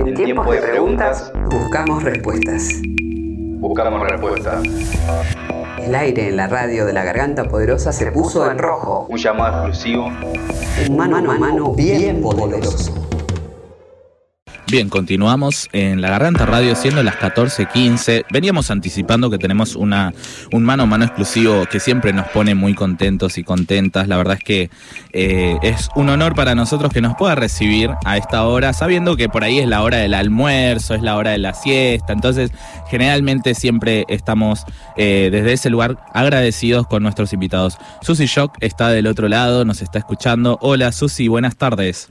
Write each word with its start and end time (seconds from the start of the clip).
En 0.00 0.14
tiempos 0.14 0.50
de 0.50 0.62
preguntas, 0.62 1.30
buscamos 1.50 2.02
respuestas. 2.02 2.80
Buscamos 3.58 4.08
respuestas. 4.08 4.62
El 5.78 5.94
aire 5.94 6.28
en 6.28 6.36
la 6.38 6.46
radio 6.46 6.86
de 6.86 6.94
la 6.94 7.04
garganta 7.04 7.44
poderosa 7.44 7.92
se 7.92 8.10
puso 8.10 8.50
en 8.50 8.56
rojo. 8.56 9.06
Un 9.10 9.18
llamado 9.18 9.66
exclusivo. 9.66 10.06
Un 10.88 10.96
mano 10.96 11.18
a 11.18 11.38
mano 11.38 11.74
bien 11.74 12.22
poderoso. 12.22 13.09
Bien, 14.70 14.88
continuamos 14.88 15.68
en 15.72 16.00
La 16.00 16.10
Garganta 16.10 16.46
Radio 16.46 16.76
siendo 16.76 17.02
las 17.02 17.16
14.15. 17.16 18.26
Veníamos 18.30 18.70
anticipando 18.70 19.28
que 19.28 19.36
tenemos 19.36 19.74
una, 19.74 20.14
un 20.52 20.62
mano 20.62 20.84
a 20.84 20.86
mano 20.86 21.04
exclusivo 21.04 21.66
que 21.66 21.80
siempre 21.80 22.12
nos 22.12 22.28
pone 22.28 22.54
muy 22.54 22.74
contentos 22.74 23.36
y 23.36 23.42
contentas. 23.42 24.06
La 24.06 24.16
verdad 24.16 24.36
es 24.38 24.44
que 24.44 24.70
eh, 25.12 25.56
es 25.62 25.88
un 25.96 26.08
honor 26.08 26.36
para 26.36 26.54
nosotros 26.54 26.92
que 26.92 27.00
nos 27.00 27.16
pueda 27.16 27.34
recibir 27.34 27.90
a 28.04 28.16
esta 28.16 28.44
hora, 28.44 28.72
sabiendo 28.72 29.16
que 29.16 29.28
por 29.28 29.42
ahí 29.42 29.58
es 29.58 29.66
la 29.66 29.82
hora 29.82 29.96
del 29.96 30.14
almuerzo, 30.14 30.94
es 30.94 31.02
la 31.02 31.16
hora 31.16 31.32
de 31.32 31.38
la 31.38 31.52
siesta. 31.52 32.12
Entonces, 32.12 32.52
generalmente 32.88 33.56
siempre 33.56 34.04
estamos 34.06 34.62
eh, 34.96 35.30
desde 35.32 35.52
ese 35.52 35.70
lugar 35.70 35.98
agradecidos 36.14 36.86
con 36.86 37.02
nuestros 37.02 37.32
invitados. 37.32 37.76
Susi 38.02 38.26
Shock 38.26 38.56
está 38.60 38.90
del 38.90 39.08
otro 39.08 39.26
lado, 39.26 39.64
nos 39.64 39.82
está 39.82 39.98
escuchando. 39.98 40.58
Hola 40.62 40.92
Susi, 40.92 41.26
buenas 41.26 41.56
tardes. 41.56 42.08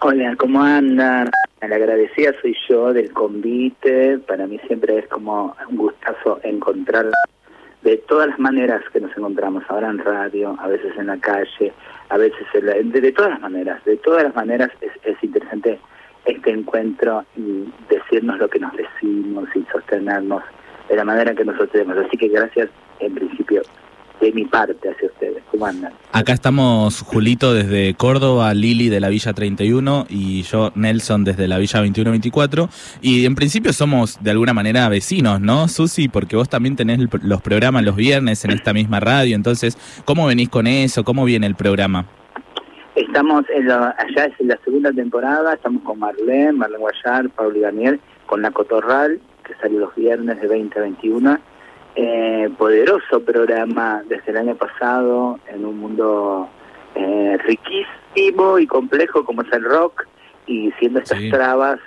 Hola, 0.00 0.36
¿cómo 0.36 0.62
andan? 0.62 1.30
La 1.62 1.74
agradecida 1.74 2.32
soy 2.42 2.54
yo 2.68 2.92
del 2.92 3.10
convite. 3.12 4.18
Para 4.18 4.46
mí 4.46 4.60
siempre 4.66 4.98
es 4.98 5.08
como 5.08 5.56
un 5.70 5.76
gustazo 5.76 6.38
encontrar 6.42 7.10
de 7.80 7.96
todas 8.06 8.28
las 8.28 8.38
maneras 8.38 8.82
que 8.92 9.00
nos 9.00 9.16
encontramos, 9.16 9.64
ahora 9.68 9.88
en 9.88 9.98
radio, 9.98 10.54
a 10.60 10.68
veces 10.68 10.92
en 10.98 11.06
la 11.06 11.16
calle, 11.16 11.72
a 12.10 12.18
veces 12.18 12.46
en 12.52 12.92
de, 12.92 13.12
todas 13.12 13.30
las 13.30 13.40
maneras, 13.40 13.82
de 13.86 13.96
todas 13.96 14.24
las 14.24 14.34
maneras 14.34 14.70
es, 14.82 14.92
es 15.02 15.16
interesante 15.24 15.78
este 16.26 16.50
encuentro 16.50 17.24
y 17.34 17.64
decirnos 17.88 18.38
lo 18.38 18.50
que 18.50 18.58
nos 18.58 18.76
decimos 18.76 19.48
y 19.54 19.64
sostenernos 19.72 20.42
de 20.90 20.96
la 20.96 21.04
manera 21.04 21.34
que 21.34 21.44
nosotros 21.44 21.70
tenemos. 21.70 21.96
Así 21.96 22.18
que 22.18 22.28
gracias 22.28 22.68
en 23.00 23.14
principio 23.14 23.62
de 24.20 24.32
mi 24.32 24.44
parte 24.44 24.90
hacia 24.90 25.08
ustedes. 25.08 25.42
¿Cómo 25.50 25.66
andan? 25.66 25.92
Acá 26.12 26.32
estamos 26.32 27.02
Julito 27.02 27.54
desde 27.54 27.94
Córdoba, 27.94 28.52
Lili 28.54 28.88
de 28.88 29.00
la 29.00 29.08
Villa 29.08 29.32
31 29.32 30.06
y 30.08 30.42
yo 30.42 30.72
Nelson 30.74 31.24
desde 31.24 31.48
la 31.48 31.58
Villa 31.58 31.80
2124. 31.80 32.68
Y 33.02 33.26
en 33.26 33.34
principio 33.34 33.72
somos 33.72 34.22
de 34.22 34.30
alguna 34.30 34.54
manera 34.54 34.88
vecinos, 34.88 35.40
¿no, 35.40 35.68
Susi? 35.68 36.08
Porque 36.08 36.36
vos 36.36 36.48
también 36.48 36.76
tenés 36.76 37.00
los 37.22 37.42
programas 37.42 37.84
los 37.84 37.96
viernes 37.96 38.44
en 38.44 38.52
esta 38.52 38.72
misma 38.72 39.00
radio. 39.00 39.36
Entonces, 39.36 39.78
¿cómo 40.04 40.26
venís 40.26 40.48
con 40.48 40.66
eso? 40.66 41.04
¿Cómo 41.04 41.24
viene 41.24 41.46
el 41.46 41.54
programa? 41.54 42.06
Estamos 42.94 43.44
en 43.54 43.70
allá 43.70 44.24
es 44.24 44.40
en 44.40 44.48
la 44.48 44.58
segunda 44.64 44.90
temporada, 44.90 45.54
estamos 45.54 45.82
con 45.82 45.98
Marlene, 45.98 46.52
Marlene 46.52 46.80
Guayar, 46.80 47.28
Pablo 47.30 47.58
y 47.58 47.60
Daniel, 47.60 48.00
con 48.24 48.40
La 48.40 48.50
Cotorral, 48.50 49.20
que 49.44 49.54
salió 49.60 49.80
los 49.80 49.94
viernes 49.94 50.40
de 50.40 50.48
20 50.48 50.78
a 50.78 50.82
21 50.82 51.38
eh, 51.96 52.50
poderoso 52.58 53.20
programa 53.20 54.02
desde 54.06 54.30
el 54.30 54.36
año 54.36 54.54
pasado 54.54 55.38
en 55.48 55.64
un 55.64 55.78
mundo 55.78 56.48
eh, 56.94 57.38
riquísimo 57.44 58.58
y 58.58 58.66
complejo 58.66 59.24
como 59.24 59.42
es 59.42 59.52
el 59.52 59.64
rock 59.64 60.06
y 60.46 60.70
siendo 60.78 61.00
estas 61.00 61.20
trabas, 61.30 61.80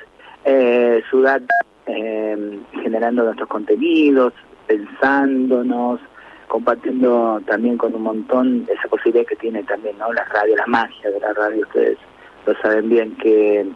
eh, 0.45 1.01
Sudat 1.09 1.43
eh, 1.85 2.59
generando 2.81 3.23
nuestros 3.23 3.47
contenidos, 3.47 4.33
pensándonos, 4.67 5.99
compartiendo 6.47 7.41
también 7.45 7.77
con 7.77 7.93
un 7.95 8.01
montón 8.01 8.67
esa 8.67 8.87
posibilidad 8.89 9.27
que 9.27 9.35
tiene 9.35 9.63
también 9.63 9.97
no 9.97 10.11
la 10.11 10.25
radio, 10.25 10.55
la 10.55 10.67
magia 10.67 11.09
de 11.09 11.19
la 11.19 11.33
radio, 11.33 11.61
ustedes 11.61 11.97
lo 12.45 12.55
saben 12.61 12.89
bien, 12.89 13.15
que, 13.17 13.67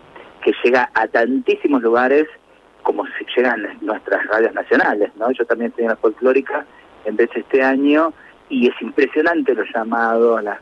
que 0.43 0.51
llega 0.63 0.89
a 0.95 1.07
tantísimos 1.07 1.81
lugares 1.81 2.27
como 2.83 3.05
si 3.17 3.25
llegan 3.35 3.65
nuestras 3.81 4.25
radios 4.27 4.53
nacionales, 4.53 5.11
¿no? 5.15 5.31
Yo 5.31 5.45
también 5.45 5.69
estoy 5.69 5.85
en 5.85 5.91
la 5.91 5.95
folclórica, 5.95 6.65
empecé 7.05 7.39
este 7.39 7.63
año 7.63 8.13
y 8.49 8.67
es 8.67 8.81
impresionante 8.81 9.55
los 9.55 9.67
llamados, 9.73 10.43
las, 10.43 10.59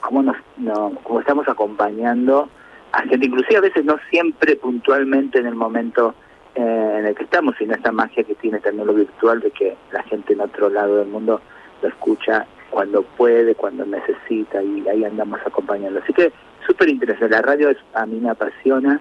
cómo, 0.00 0.22
nos, 0.22 0.36
no, 0.58 0.92
cómo 1.02 1.20
estamos 1.20 1.48
acompañando 1.48 2.48
a 2.92 3.02
gente, 3.02 3.26
inclusive 3.26 3.56
a 3.56 3.62
veces 3.62 3.84
no 3.84 3.98
siempre 4.10 4.56
puntualmente 4.56 5.38
en 5.38 5.46
el 5.46 5.54
momento 5.54 6.14
eh, 6.54 6.96
en 6.98 7.06
el 7.06 7.14
que 7.14 7.24
estamos, 7.24 7.54
sino 7.58 7.74
esta 7.74 7.92
magia 7.92 8.24
que 8.24 8.34
tiene 8.34 8.58
también 8.58 8.86
lo 8.86 8.94
virtual 8.94 9.40
de 9.40 9.50
que 9.52 9.76
la 9.92 10.02
gente 10.02 10.32
en 10.32 10.40
otro 10.40 10.68
lado 10.68 10.96
del 10.96 11.08
mundo 11.08 11.40
lo 11.82 11.88
escucha 11.88 12.46
cuando 12.70 13.02
puede, 13.02 13.54
cuando 13.54 13.84
necesita 13.86 14.62
y 14.62 14.86
ahí 14.88 15.04
andamos 15.04 15.40
acompañando. 15.46 16.00
Así 16.00 16.12
que 16.12 16.32
súper 16.66 16.88
interesante, 16.88 17.34
la 17.34 17.42
radio 17.42 17.70
es, 17.70 17.78
a 17.94 18.06
mí 18.06 18.18
me 18.20 18.30
apasiona 18.30 19.00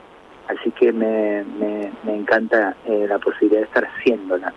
Así 0.50 0.72
que 0.72 0.92
me, 0.92 1.44
me, 2.04 2.16
encanta 2.16 2.76
eh, 2.84 3.06
la 3.08 3.20
posibilidad 3.20 3.62
de 3.62 3.68
estar 3.68 3.86
haciéndola. 3.86 4.52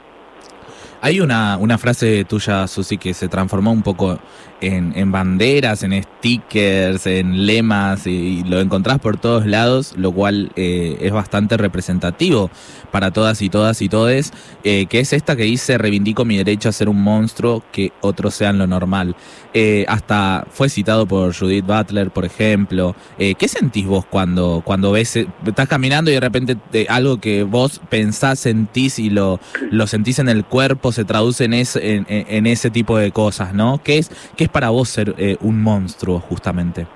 Hay 1.04 1.18
una, 1.18 1.56
una 1.56 1.78
frase 1.78 2.24
tuya, 2.24 2.68
Susi, 2.68 2.96
que 2.96 3.12
se 3.12 3.26
transformó 3.26 3.72
un 3.72 3.82
poco 3.82 4.20
en, 4.60 4.92
en 4.96 5.10
banderas, 5.10 5.82
en 5.82 6.00
stickers, 6.00 7.06
en 7.06 7.44
lemas, 7.44 8.06
y, 8.06 8.44
lo 8.44 8.60
encontrás 8.60 9.00
por 9.00 9.16
todos 9.16 9.44
lados, 9.44 9.94
lo 9.96 10.12
cual 10.12 10.52
eh, 10.54 10.98
es 11.00 11.10
bastante 11.10 11.56
representativo 11.56 12.52
para 12.92 13.10
todas 13.10 13.42
y 13.42 13.48
todas 13.48 13.82
y 13.82 13.88
todes, 13.88 14.32
eh, 14.62 14.86
que 14.86 15.00
es 15.00 15.12
esta 15.12 15.34
que 15.34 15.42
dice, 15.42 15.76
reivindico 15.76 16.24
mi 16.24 16.36
derecho 16.36 16.68
a 16.68 16.72
ser 16.72 16.88
un 16.88 17.02
monstruo, 17.02 17.64
que 17.72 17.92
otros 18.00 18.34
sean 18.34 18.58
lo 18.58 18.68
normal. 18.68 19.16
Eh, 19.54 19.84
hasta 19.88 20.46
fue 20.50 20.68
citado 20.68 21.06
por 21.06 21.36
Judith 21.36 21.66
Butler, 21.66 22.12
por 22.12 22.24
ejemplo. 22.24 22.94
¿Qué 23.18 23.48
sentís 23.48 23.86
vos 23.86 24.04
cuando, 24.06 24.62
cuando 24.64 24.92
ves, 24.92 25.16
estás 25.16 25.68
caminando 25.68 26.10
y 26.10 26.14
de 26.14 26.20
repente 26.20 26.56
algo 26.88 27.18
que 27.18 27.42
vos 27.42 27.80
pensás, 27.88 28.38
sentís 28.38 28.98
y 28.98 29.10
lo, 29.10 29.40
lo 29.70 29.86
sentís 29.86 30.18
en 30.18 30.28
el 30.28 30.44
cuerpo 30.44 30.91
se 30.92 31.04
traduce 31.04 31.44
en, 31.44 31.54
ese, 31.54 32.04
en, 32.06 32.46
ese 32.46 32.70
tipo 32.70 32.96
de 32.98 33.10
cosas, 33.10 33.54
¿no? 33.54 33.80
¿Qué 33.82 33.98
es, 33.98 34.10
qué 34.36 34.44
es 34.44 34.50
para 34.50 34.70
vos 34.70 34.88
ser 34.88 35.14
eh, 35.18 35.36
un 35.40 35.62
monstruo, 35.62 36.20
justamente? 36.20 36.86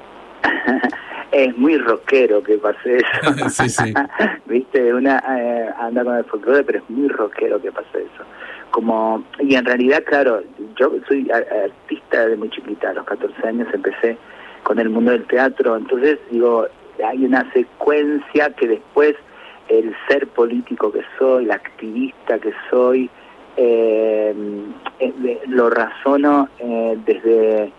es 1.33 1.57
muy 1.57 1.77
rockero 1.79 2.43
que 2.43 2.59
pase 2.59 2.99
eso. 2.99 3.49
sí, 3.49 3.69
sí. 3.69 3.95
Viste, 4.47 4.95
una 4.95 5.23
eh, 5.39 5.71
anda 5.79 6.05
con 6.05 6.17
el 6.17 6.25
folclore, 6.25 6.65
pero 6.65 6.79
es 6.79 6.91
muy 6.91 7.09
rockero 7.09 7.61
que 7.61 7.73
pase 7.73 8.03
eso. 8.03 8.25
Como, 8.71 9.25
y 9.41 9.55
en 9.55 9.65
realidad, 9.65 10.03
claro, 10.05 10.43
yo 10.79 10.93
soy 11.09 11.31
artista 11.31 12.27
de 12.27 12.37
muy 12.37 12.51
chiquita, 12.51 12.91
a 12.91 12.95
los 12.95 13.07
14 13.07 13.49
años 13.49 13.69
empecé 13.73 14.19
con 14.65 14.79
el 14.79 14.91
mundo 14.91 15.13
del 15.13 15.25
teatro, 15.27 15.77
entonces 15.77 16.19
digo, 16.31 16.67
hay 17.05 17.25
una 17.25 17.51
secuencia 17.53 18.51
que 18.51 18.67
después 18.67 19.15
el 19.69 19.95
ser 20.09 20.27
político 20.29 20.93
que 20.93 21.03
soy, 21.19 21.47
la 21.47 21.55
activista 21.55 22.39
que 22.39 22.53
soy, 22.71 23.11
eh, 23.57 24.35
eh, 24.99 25.41
lo 25.49 25.71
razono 25.71 26.49
eh, 26.59 26.99
desde, 27.05 27.73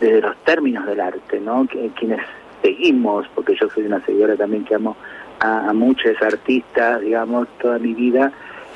desde 0.00 0.20
los 0.20 0.36
términos 0.44 0.86
del 0.86 1.00
arte, 1.00 1.40
¿no? 1.40 1.66
Que, 1.66 1.90
quienes 1.90 2.20
seguimos, 2.62 3.26
porque 3.34 3.54
yo 3.60 3.68
soy 3.70 3.86
una 3.86 4.04
seguidora 4.04 4.36
también 4.36 4.64
que 4.64 4.74
amo 4.74 4.96
a, 5.40 5.72
muchos 5.72 6.20
artistas, 6.20 7.00
digamos, 7.00 7.48
toda 7.60 7.78
mi 7.78 7.94
vida, 7.94 8.32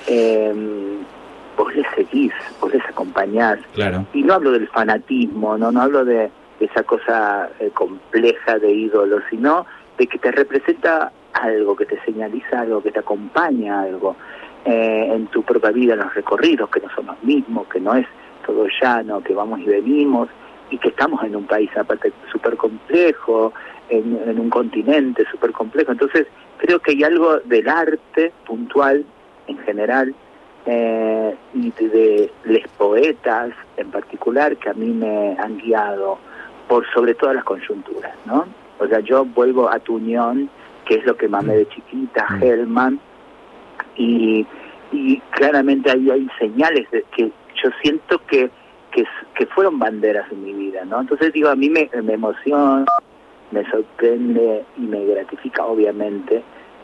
eh, 0.06 0.54
vos 1.56 1.74
les 1.74 1.86
seguís, 1.94 2.32
vos 2.60 2.72
les 2.72 2.84
acompañás. 2.86 3.58
Claro. 3.74 4.06
Y 4.12 4.22
no 4.22 4.34
hablo 4.34 4.52
del 4.52 4.68
fanatismo, 4.68 5.58
no, 5.58 5.70
no 5.70 5.82
hablo 5.82 6.04
de, 6.04 6.30
esa 6.60 6.82
cosa 6.84 7.50
eh, 7.58 7.70
compleja 7.74 8.58
de 8.58 8.72
ídolo, 8.72 9.20
sino 9.28 9.66
de 9.98 10.06
que 10.06 10.18
te 10.18 10.30
representa 10.30 11.12
algo, 11.32 11.76
que 11.76 11.84
te 11.84 12.00
señaliza 12.04 12.60
algo, 12.60 12.82
que 12.82 12.92
te 12.92 13.00
acompaña 13.00 13.82
algo 13.82 14.16
eh, 14.64 15.08
en 15.12 15.26
tu 15.26 15.42
propia 15.42 15.70
vida, 15.70 15.94
en 15.94 16.00
los 16.00 16.14
recorridos, 16.14 16.70
que 16.70 16.80
no 16.80 16.88
son 16.94 17.06
los 17.06 17.22
mismos, 17.22 17.66
que 17.68 17.80
no 17.80 17.94
es 17.94 18.06
todo 18.46 18.66
llano, 18.80 19.22
que 19.22 19.34
vamos 19.34 19.60
y 19.60 19.64
venimos, 19.64 20.28
y 20.70 20.78
que 20.78 20.88
estamos 20.88 21.22
en 21.22 21.36
un 21.36 21.46
país 21.46 21.70
aparte 21.76 22.12
súper 22.30 22.56
complejo, 22.56 23.52
en, 23.88 24.38
un 24.38 24.50
continente 24.50 25.24
súper 25.30 25.52
complejo. 25.52 25.92
Entonces, 25.92 26.26
creo 26.58 26.80
que 26.80 26.92
hay 26.92 27.04
algo 27.04 27.38
del 27.40 27.68
arte 27.68 28.32
puntual 28.46 29.04
en 29.46 29.58
general 29.58 30.14
eh, 30.66 31.36
y 31.52 31.70
de, 31.70 32.30
los 32.44 32.62
poetas 32.78 33.50
en 33.76 33.90
particular 33.90 34.56
que 34.56 34.70
a 34.70 34.74
mí 34.74 34.86
me 34.86 35.36
han 35.38 35.58
guiado 35.58 36.18
por 36.68 36.90
sobre 36.92 37.14
todas 37.14 37.34
las 37.34 37.44
coyunturas, 37.44 38.14
¿no? 38.24 38.46
O 38.78 38.86
sea, 38.86 39.00
yo 39.00 39.24
vuelvo 39.24 39.70
a 39.70 39.78
tu 39.78 39.96
unión, 39.96 40.48
que 40.86 40.96
es 40.96 41.04
lo 41.04 41.16
que 41.16 41.28
mamé 41.28 41.54
de 41.56 41.68
chiquita, 41.68 42.26
mm. 42.30 42.42
Hellman, 42.42 43.00
y, 43.96 44.46
claramente 45.30 45.90
ahí 45.90 46.08
hay 46.08 46.28
señales 46.38 46.88
de 46.92 47.04
que 47.16 47.24
yo 47.62 47.70
siento 47.82 48.20
que, 48.26 48.48
que, 48.92 49.04
que, 49.34 49.46
fueron 49.46 49.78
banderas 49.78 50.30
en 50.30 50.44
mi 50.44 50.52
vida, 50.52 50.84
¿no? 50.84 51.00
Entonces 51.00 51.32
digo, 51.32 51.48
a 51.48 51.56
mí 51.56 51.68
me, 51.68 51.90
me 52.02 52.12
emociona, 52.12 52.84
me 53.50 53.68
sorprende 53.70 54.64
y 54.76 54.82
me 54.82 55.04
gratifica, 55.04 55.64
obviamente, 55.64 56.42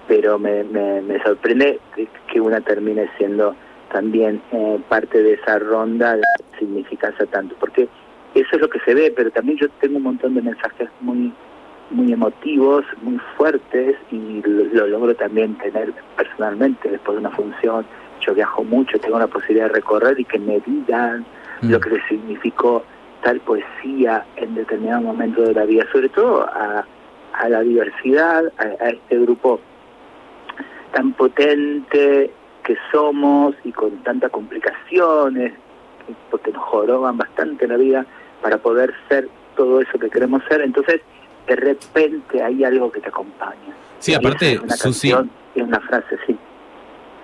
pero 0.09 0.39
me, 0.39 0.65
me, 0.65 1.03
me 1.03 1.23
sorprende 1.23 1.79
que, 2.27 2.41
una 2.41 2.61
termine 2.61 3.09
siendo 3.17 3.55
también 3.93 4.43
eh, 4.51 4.81
parte 4.89 5.23
de 5.23 5.35
esa 5.35 5.59
ronda 5.61 6.17
de 6.17 6.23
significancia 6.59 7.27
tanto, 7.27 7.55
porque 7.61 7.89
eso 8.35 8.49
es 8.53 8.61
lo 8.61 8.69
que 8.69 8.81
se 8.81 8.95
ve, 8.95 9.13
pero 9.15 9.31
también 9.31 9.59
yo 9.59 9.69
tengo 9.81 9.99
un 9.99 10.05
montón 10.05 10.35
de 10.35 10.43
mensajes 10.43 10.89
muy 11.01 11.33
muy 11.91 12.13
emotivos, 12.13 12.85
muy 13.03 13.19
fuertes 13.37 13.97
y 14.11 14.43
lo, 14.43 14.65
lo 14.65 14.87
logro 14.87 15.15
también 15.15 15.57
tener 15.59 15.93
personalmente 16.17 16.91
después 16.91 17.17
de 17.17 17.21
una 17.21 17.31
función. 17.31 17.85
Yo 18.21 18.35
viajo 18.35 18.65
mucho, 18.65 18.99
tengo 18.99 19.19
la 19.19 19.27
posibilidad 19.27 19.67
de 19.69 19.75
recorrer 19.75 20.21
y 20.21 20.25
que 20.25 20.39
me 20.39 20.61
digan 20.61 21.25
Mm. 21.63 21.71
lo 21.71 21.81
que 21.81 21.91
le 21.91 22.03
significó 22.09 22.83
tal 23.23 23.41
poesía 23.41 24.25
en 24.37 24.55
determinado 24.55 25.03
momento 25.03 25.43
de 25.43 25.53
la 25.55 25.65
vida, 25.65 25.85
sobre 25.93 26.09
todo 26.09 26.43
a, 26.45 26.85
a 27.35 27.49
la 27.49 27.61
diversidad, 27.61 28.45
a, 28.59 28.63
a 28.85 28.89
este 28.91 29.19
grupo 29.19 29.61
tan 30.93 31.13
potente 31.13 32.31
que 32.65 32.77
somos 32.91 33.55
y 33.65 33.73
con 33.73 33.91
tantas 34.03 34.31
complicaciones, 34.31 35.53
porque 36.31 36.51
nos 36.51 36.63
joroban 36.65 37.19
bastante 37.19 37.69
la 37.69 37.77
vida 37.77 38.07
para 38.43 38.59
poder 38.59 38.95
ser 39.09 39.29
todo 39.57 39.81
eso 39.81 39.99
que 39.99 40.09
queremos 40.09 40.43
ser. 40.49 40.63
Entonces, 40.63 41.03
de 41.51 41.57
repente 41.57 42.41
hay 42.41 42.63
algo 42.63 42.93
que 42.93 43.01
te 43.01 43.09
acompaña. 43.09 43.75
Sí, 43.99 44.15
aparte, 44.15 44.53
es 44.53 44.61
una 44.61 44.77
Susi, 44.77 45.11
canción 45.11 45.31
y 45.57 45.61
una 45.63 45.81
frase, 45.81 46.17
sí. 46.25 46.37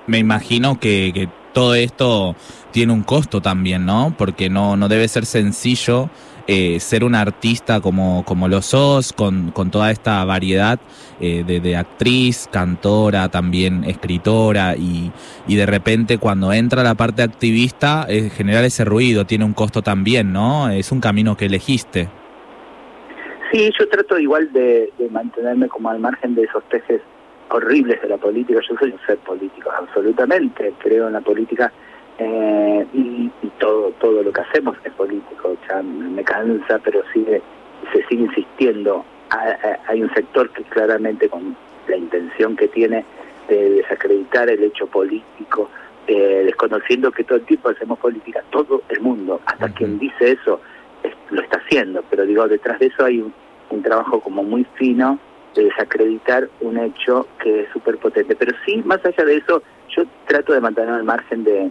me 0.08 0.18
imagino 0.18 0.80
que, 0.80 1.12
que 1.14 1.28
todo 1.52 1.76
esto 1.76 2.34
tiene 2.72 2.92
un 2.92 3.04
costo 3.04 3.40
también, 3.40 3.86
¿no? 3.86 4.14
Porque 4.18 4.50
no, 4.50 4.76
no 4.76 4.88
debe 4.88 5.06
ser 5.06 5.26
sencillo 5.26 6.10
eh, 6.48 6.80
ser 6.80 7.04
un 7.04 7.14
artista 7.14 7.80
como, 7.80 8.24
como 8.24 8.48
lo 8.48 8.62
sos, 8.62 9.12
con, 9.12 9.52
con 9.52 9.70
toda 9.70 9.92
esta 9.92 10.24
variedad 10.24 10.80
eh, 11.20 11.44
de, 11.46 11.60
de 11.60 11.76
actriz, 11.76 12.48
cantora, 12.50 13.28
también 13.28 13.84
escritora, 13.84 14.76
y, 14.76 15.12
y 15.46 15.54
de 15.54 15.66
repente 15.66 16.18
cuando 16.18 16.52
entra 16.52 16.82
la 16.82 16.96
parte 16.96 17.22
activista, 17.22 18.06
eh, 18.08 18.30
generar 18.30 18.64
ese 18.64 18.84
ruido 18.84 19.24
tiene 19.24 19.44
un 19.44 19.54
costo 19.54 19.82
también, 19.82 20.32
¿no? 20.32 20.68
Es 20.68 20.90
un 20.90 21.00
camino 21.00 21.36
que 21.36 21.46
elegiste. 21.46 22.08
Sí, 23.50 23.70
yo 23.78 23.88
trato 23.88 24.18
igual 24.18 24.52
de, 24.52 24.92
de 24.98 25.08
mantenerme 25.10 25.68
como 25.68 25.90
al 25.90 26.00
margen 26.00 26.34
de 26.34 26.44
esos 26.44 26.62
peces 26.64 27.00
horribles 27.50 28.00
de 28.02 28.08
la 28.08 28.16
política. 28.16 28.60
Yo 28.68 28.76
soy 28.76 28.90
un 28.90 29.00
ser 29.06 29.18
político, 29.18 29.70
absolutamente. 29.70 30.72
Creo 30.78 31.06
en 31.06 31.12
la 31.12 31.20
política 31.20 31.72
eh, 32.18 32.86
y, 32.92 33.30
y 33.42 33.48
todo 33.58 33.92
todo 34.00 34.22
lo 34.22 34.32
que 34.32 34.40
hacemos 34.40 34.76
es 34.84 34.92
político. 34.92 35.56
Ya 35.68 35.82
me 35.82 36.24
cansa, 36.24 36.78
pero 36.82 37.02
sigue 37.12 37.40
se 37.92 38.04
sigue 38.06 38.24
insistiendo. 38.24 39.04
Hay, 39.30 39.52
hay 39.86 40.02
un 40.02 40.12
sector 40.14 40.50
que 40.50 40.62
claramente 40.64 41.28
con 41.28 41.56
la 41.88 41.96
intención 41.96 42.56
que 42.56 42.68
tiene 42.68 43.04
de 43.48 43.70
desacreditar 43.70 44.50
el 44.50 44.62
hecho 44.64 44.88
político, 44.88 45.70
eh, 46.08 46.42
desconociendo 46.46 47.12
que 47.12 47.22
todo 47.22 47.38
el 47.38 47.44
tiempo 47.44 47.68
hacemos 47.68 47.98
política, 47.98 48.42
todo 48.50 48.82
el 48.88 49.00
mundo, 49.00 49.40
hasta 49.46 49.68
quien 49.68 49.98
dice 49.98 50.32
eso 50.32 50.60
lo 51.30 51.42
está 51.42 51.58
haciendo, 51.58 52.02
pero 52.10 52.24
digo, 52.26 52.46
detrás 52.48 52.78
de 52.78 52.86
eso 52.86 53.04
hay 53.04 53.20
un, 53.20 53.32
trabajo 53.82 54.20
como 54.20 54.42
muy 54.42 54.64
fino 54.74 55.18
de 55.54 55.64
desacreditar 55.64 56.48
un 56.60 56.78
hecho 56.78 57.26
que 57.42 57.62
es 57.62 57.68
súper 57.72 57.98
potente. 57.98 58.34
Pero 58.34 58.56
sí, 58.64 58.82
más 58.84 59.04
allá 59.04 59.24
de 59.24 59.36
eso, 59.36 59.62
yo 59.90 60.04
trato 60.26 60.52
de 60.54 60.60
mantener 60.60 60.90
al 60.90 61.04
margen 61.04 61.44
de, 61.44 61.70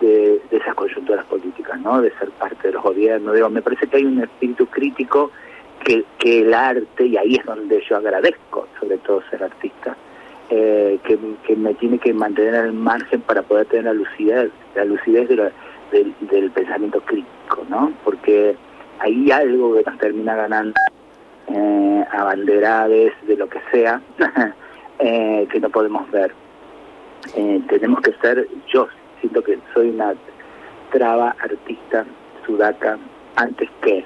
de, 0.00 0.40
de 0.50 0.56
esas 0.56 0.74
coyunturas 0.74 1.24
políticas, 1.26 1.78
¿no? 1.80 2.00
De 2.00 2.10
ser 2.18 2.30
parte 2.30 2.68
de 2.68 2.74
los 2.74 2.82
gobiernos. 2.82 3.34
Digo, 3.34 3.50
me 3.50 3.62
parece 3.62 3.86
que 3.86 3.98
hay 3.98 4.04
un 4.06 4.22
espíritu 4.22 4.66
crítico 4.66 5.30
que, 5.84 6.04
que 6.18 6.40
el 6.42 6.54
arte, 6.54 7.06
y 7.06 7.16
ahí 7.16 7.36
es 7.36 7.44
donde 7.44 7.82
yo 7.88 7.96
agradezco, 7.96 8.66
sobre 8.80 8.98
todo 8.98 9.22
ser 9.30 9.44
artista, 9.44 9.96
eh, 10.50 10.98
que, 11.04 11.18
que 11.46 11.54
me 11.56 11.74
tiene 11.74 11.98
que 11.98 12.12
mantener 12.12 12.54
al 12.54 12.72
margen 12.72 13.20
para 13.20 13.42
poder 13.42 13.66
tener 13.66 13.84
la 13.84 13.92
lucidez, 13.92 14.50
la 14.74 14.84
lucidez 14.84 15.28
de 15.28 15.36
la- 15.36 15.52
del, 15.90 16.14
del 16.20 16.50
pensamiento 16.50 17.00
crítico, 17.02 17.64
¿no? 17.68 17.92
Porque 18.04 18.56
hay 18.98 19.30
algo 19.30 19.74
que 19.74 19.82
nos 19.88 19.98
termina 19.98 20.34
ganando 20.34 20.74
eh, 21.48 22.04
abanderades 22.12 23.12
de 23.26 23.36
lo 23.36 23.48
que 23.48 23.60
sea 23.70 24.00
eh, 24.98 25.46
que 25.50 25.60
no 25.60 25.70
podemos 25.70 26.10
ver. 26.10 26.32
Eh, 27.34 27.60
tenemos 27.68 28.00
que 28.00 28.12
ser, 28.20 28.46
yo 28.72 28.88
siento 29.20 29.42
que 29.42 29.58
soy 29.74 29.90
una 29.90 30.14
traba 30.90 31.34
artista 31.40 32.04
sudaca 32.44 32.98
antes 33.36 33.68
que 33.82 34.04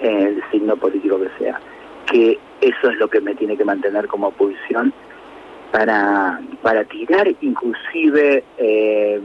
el 0.00 0.42
signo 0.50 0.76
político 0.76 1.20
que 1.20 1.30
sea, 1.38 1.60
que 2.06 2.38
eso 2.60 2.90
es 2.90 2.96
lo 2.98 3.08
que 3.08 3.20
me 3.20 3.34
tiene 3.34 3.56
que 3.56 3.64
mantener 3.64 4.06
como 4.06 4.30
pulsión 4.30 4.92
para, 5.70 6.40
para 6.62 6.84
tirar 6.84 7.28
inclusive 7.40 8.42
eh, 8.58 9.20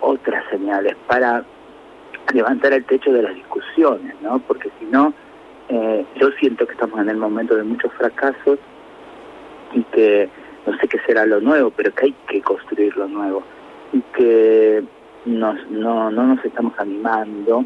otras 0.00 0.44
señales, 0.50 0.96
para 1.06 1.44
levantar 2.32 2.72
el 2.72 2.84
techo 2.84 3.12
de 3.12 3.22
las 3.22 3.34
discusiones, 3.34 4.14
¿no? 4.20 4.38
Porque 4.40 4.70
si 4.78 4.84
no, 4.86 5.12
eh, 5.68 6.04
yo 6.16 6.30
siento 6.32 6.66
que 6.66 6.72
estamos 6.72 7.00
en 7.00 7.08
el 7.08 7.16
momento 7.16 7.56
de 7.56 7.62
muchos 7.62 7.92
fracasos 7.94 8.58
y 9.72 9.82
que 9.84 10.28
no 10.66 10.76
sé 10.78 10.88
qué 10.88 10.98
será 11.06 11.26
lo 11.26 11.40
nuevo, 11.40 11.70
pero 11.70 11.92
que 11.94 12.06
hay 12.06 12.14
que 12.28 12.42
construir 12.42 12.96
lo 12.96 13.08
nuevo 13.08 13.42
y 13.92 14.00
que 14.16 14.82
nos, 15.24 15.70
no, 15.70 16.10
no 16.10 16.26
nos 16.26 16.44
estamos 16.44 16.72
animando, 16.78 17.64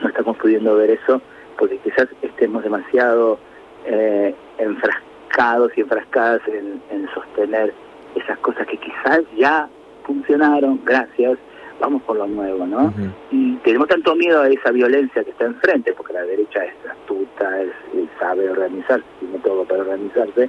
no 0.00 0.08
estamos 0.08 0.36
pudiendo 0.36 0.76
ver 0.76 0.90
eso 0.90 1.20
porque 1.58 1.78
quizás 1.78 2.06
estemos 2.22 2.62
demasiado 2.62 3.38
eh, 3.86 4.34
enfrascados 4.58 5.72
y 5.76 5.80
enfrascadas 5.80 6.42
en, 6.48 6.80
en 6.90 7.08
sostener 7.14 7.72
esas 8.14 8.38
cosas 8.38 8.66
que 8.66 8.78
quizás 8.78 9.20
ya 9.36 9.68
funcionaron, 10.06 10.80
gracias, 10.84 11.38
vamos 11.80 12.02
por 12.02 12.16
lo 12.16 12.26
nuevo, 12.26 12.66
¿no? 12.66 12.92
Y 13.30 13.56
tenemos 13.56 13.88
tanto 13.88 14.14
miedo 14.14 14.40
a 14.42 14.48
esa 14.48 14.70
violencia 14.70 15.22
que 15.24 15.30
está 15.30 15.44
enfrente, 15.46 15.92
porque 15.92 16.12
la 16.14 16.22
derecha 16.22 16.64
es 16.64 16.72
astuta, 16.90 17.60
es, 17.60 17.68
es- 17.94 18.08
sabe 18.18 18.48
organizarse, 18.48 19.04
tiene 19.20 19.38
todo 19.40 19.64
para 19.64 19.80
organizarse, 19.82 20.48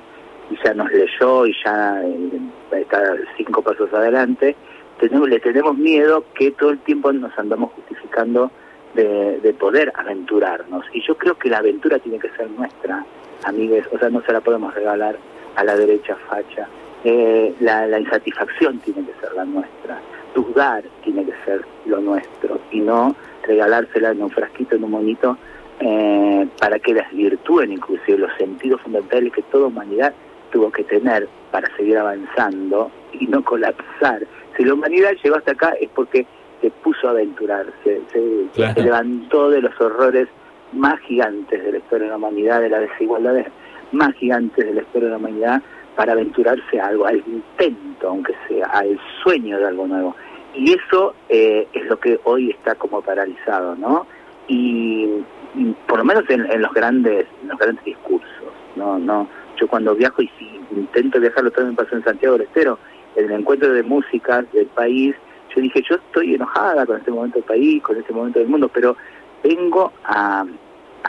y 0.50 0.56
ya 0.64 0.74
nos 0.74 0.90
leyó 0.92 1.46
y 1.46 1.54
ya 1.66 2.02
eh, 2.06 2.40
está 2.72 3.14
cinco 3.36 3.62
pasos 3.62 3.92
adelante, 3.94 4.56
tenemos, 5.00 5.28
le 5.30 5.40
tenemos 5.40 5.78
miedo 5.78 6.24
que 6.34 6.52
todo 6.52 6.70
el 6.72 6.80
tiempo 6.80 7.12
nos 7.12 7.38
andamos 7.38 7.72
justificando 7.74 8.50
de, 8.96 9.40
de 9.42 9.54
poder 9.54 9.92
aventurarnos. 9.96 10.86
Y 10.94 11.06
yo 11.06 11.16
creo 11.18 11.36
que 11.38 11.50
la 11.50 11.58
aventura 11.60 12.00
tiene 12.00 12.18
que 12.20 12.30
ser 12.32 12.50
nuestra, 12.52 13.06
amigues, 13.44 13.86
o 13.92 14.00
sea, 14.00 14.10
no 14.10 14.22
se 14.22 14.32
la 14.34 14.40
podemos 14.42 14.74
regalar 14.74 15.18
a 15.56 15.64
la 15.64 15.76
derecha 15.76 16.16
facha. 16.30 16.68
Eh, 17.04 17.54
la, 17.60 17.86
la 17.88 18.00
insatisfacción 18.00 18.80
tiene 18.80 19.06
que 19.06 19.14
ser 19.22 19.34
la 19.36 19.46
nuestra 19.46 20.00
dudar 20.38 20.84
tiene 21.04 21.26
que 21.26 21.34
ser 21.46 21.66
lo 21.86 22.00
nuestro 22.00 22.60
y 22.72 22.80
no 22.80 23.16
regalársela 23.44 24.12
en 24.12 24.22
un 24.22 24.30
frasquito, 24.30 24.76
en 24.76 24.84
un 24.84 24.92
monito, 24.92 25.38
eh, 25.80 26.48
para 26.60 26.78
que 26.80 26.94
desvirtúen 26.94 27.72
inclusive 27.72 28.18
los 28.20 28.32
sentidos 28.38 28.82
fundamentales 28.82 29.34
que 29.34 29.42
toda 29.44 29.68
humanidad 29.68 30.14
tuvo 30.52 30.72
que 30.72 30.84
tener 30.84 31.28
para 31.52 31.74
seguir 31.76 31.98
avanzando 31.98 32.92
y 33.14 33.26
no 33.28 33.44
colapsar. 33.44 34.28
Si 34.56 34.64
la 34.64 34.74
humanidad 34.74 35.12
llegó 35.24 35.38
hasta 35.38 35.52
acá 35.54 35.74
es 35.80 35.90
porque 35.96 36.26
se 36.62 36.70
puso 36.72 37.08
a 37.08 37.12
aventurarse, 37.12 38.02
se, 38.12 38.46
Claro. 38.54 38.74
se 38.76 38.82
levantó 38.82 39.50
de 39.50 39.62
los 39.62 39.80
horrores 39.82 40.28
más 40.74 41.00
gigantes 41.02 41.64
de 41.64 41.72
la 41.72 41.78
historia 41.78 42.06
de 42.06 42.12
la 42.12 42.18
humanidad, 42.18 42.62
de 42.62 42.70
las 42.70 42.82
desigualdades 42.82 43.48
más 43.92 44.14
gigantes 44.16 44.66
de 44.66 44.74
la 44.74 44.82
historia 44.82 45.08
de 45.08 45.12
la 45.12 45.18
humanidad, 45.18 45.62
para 45.98 46.14
aventurarse 46.14 46.80
a 46.80 46.88
algo, 46.88 47.08
al 47.08 47.24
intento, 47.26 48.08
aunque 48.08 48.34
sea, 48.48 48.68
al 48.68 49.00
sueño 49.24 49.58
de 49.58 49.66
algo 49.66 49.88
nuevo. 49.88 50.16
Y 50.54 50.74
eso 50.74 51.16
eh, 51.28 51.68
es 51.74 51.86
lo 51.88 52.00
que 52.00 52.20
hoy 52.24 52.52
está 52.52 52.76
como 52.76 53.02
paralizado, 53.02 53.76
¿no? 53.76 54.06
Y, 54.48 55.10
y 55.56 55.76
por 55.88 55.98
lo 55.98 56.06
menos 56.06 56.24
en, 56.30 56.62
los 56.62 56.72
grandes 56.72 57.26
en 57.42 57.48
los 57.48 57.58
grandes 57.58 57.84
discursos, 57.84 58.30
¿no? 58.76 59.00
no 59.00 59.28
Yo 59.60 59.68
cuando 59.68 59.96
viajo 59.96 60.22
y 60.22 60.30
si 60.38 60.62
intento 60.72 61.20
viajar, 61.20 61.44
lo 61.44 61.50
también 61.50 61.76
pasó 61.76 61.96
en 61.96 62.04
Santiago 62.04 62.38
del 62.38 62.46
Estero, 62.48 62.78
en 63.16 63.26
el 63.26 63.32
encuentro 63.32 63.74
de 63.74 63.82
música 63.82 64.44
del 64.54 64.68
país, 64.68 65.16
yo 65.56 65.62
dije, 65.62 65.82
yo 65.90 65.96
estoy 65.96 66.36
enojada 66.36 66.86
con 66.86 66.98
este 66.98 67.10
momento 67.10 67.40
del 67.40 67.46
país, 67.46 67.82
con 67.82 67.98
este 67.98 68.14
momento 68.14 68.38
del 68.38 68.48
mundo, 68.48 68.70
pero 68.72 68.96
vengo 69.44 69.92
a 70.06 70.46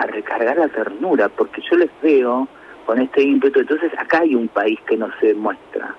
recargar 0.07 0.57
la 0.57 0.69
ternura, 0.69 1.29
porque 1.29 1.61
yo 1.71 1.77
les 1.77 1.91
veo 2.01 2.49
con 2.89 2.99
este 3.03 3.21
ímpetu. 3.23 3.61
Entonces 3.61 3.93
acá 3.99 4.21
hay 4.21 4.35
un 4.35 4.49
país 4.49 4.79
que 4.87 4.97
no 4.97 5.11
se 5.21 5.35
muestra. 5.35 5.95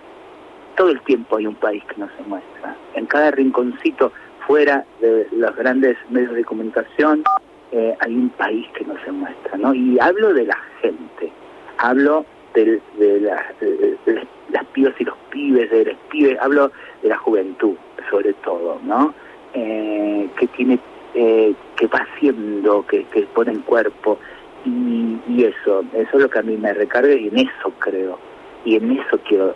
Todo 0.76 0.90
el 0.90 1.00
tiempo 1.02 1.38
hay 1.38 1.46
un 1.46 1.54
país 1.54 1.84
que 1.86 2.02
no 2.02 2.10
se 2.18 2.24
muestra. 2.28 2.76
En 2.96 3.06
cada 3.06 3.30
rinconcito 3.30 4.12
fuera 4.48 4.84
de 5.00 5.28
los 5.34 5.56
grandes 5.56 5.96
medios 6.10 6.34
de 6.34 6.44
comunicación 6.44 7.24
eh, 7.72 7.96
hay 8.00 8.16
un 8.16 8.30
país 8.30 8.66
que 8.76 8.84
no 8.86 8.96
se 9.06 9.12
muestra, 9.12 9.56
¿no? 9.60 9.72
Y 9.76 10.00
hablo 10.00 10.34
de 10.34 10.46
la 10.46 10.58
gente, 10.82 11.32
hablo 11.78 12.26
de, 12.56 12.82
la- 12.98 13.46
de- 13.62 13.96
de 14.08 14.28
las 14.50 14.66
pibas 14.74 14.96
y 15.00 15.04
los 15.04 15.16
pibes, 15.30 15.70
de 15.70 15.86
los 15.86 15.96
pibes, 16.10 16.40
hablo 16.42 16.72
de 17.04 17.10
la 17.10 17.18
juventud, 17.18 17.76
sobre 18.10 18.34
todo, 18.34 18.80
¿no? 18.84 19.14
Eh, 19.54 20.28
que 20.40 20.48
tiene, 20.48 20.80
eh, 21.14 21.54
que 21.76 21.86
va 21.86 22.00
haciendo, 22.16 22.84
que, 22.88 23.04
que 23.14 23.22
pone 23.36 23.52
en 23.52 23.60
cuerpo, 23.62 24.18
y, 24.66 25.20
y 25.28 25.44
eso, 25.44 25.84
eso 25.94 26.10
es 26.14 26.22
lo 26.22 26.30
que 26.30 26.40
a 26.40 26.44
mí 26.44 26.58
me 26.58 26.74
recarga 26.74 27.14
y 27.14 27.28
en 27.28 27.38
eso 27.40 27.72
creo. 27.80 28.20
Y 28.66 28.76
en 28.76 28.92
eso 29.00 29.20
quiero 29.28 29.56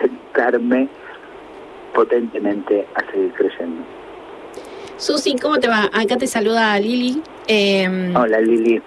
sentarme 0.00 0.88
potentemente 1.94 2.86
a 2.94 3.10
seguir 3.10 3.32
creyendo. 3.32 3.82
Susi, 4.96 5.36
¿cómo 5.36 5.58
te 5.58 5.68
va? 5.68 5.90
Acá 5.92 6.16
te 6.16 6.26
saluda 6.26 6.78
Lili. 6.78 7.22
Eh, 7.48 8.12
Hola 8.14 8.40
Lili. 8.40 8.82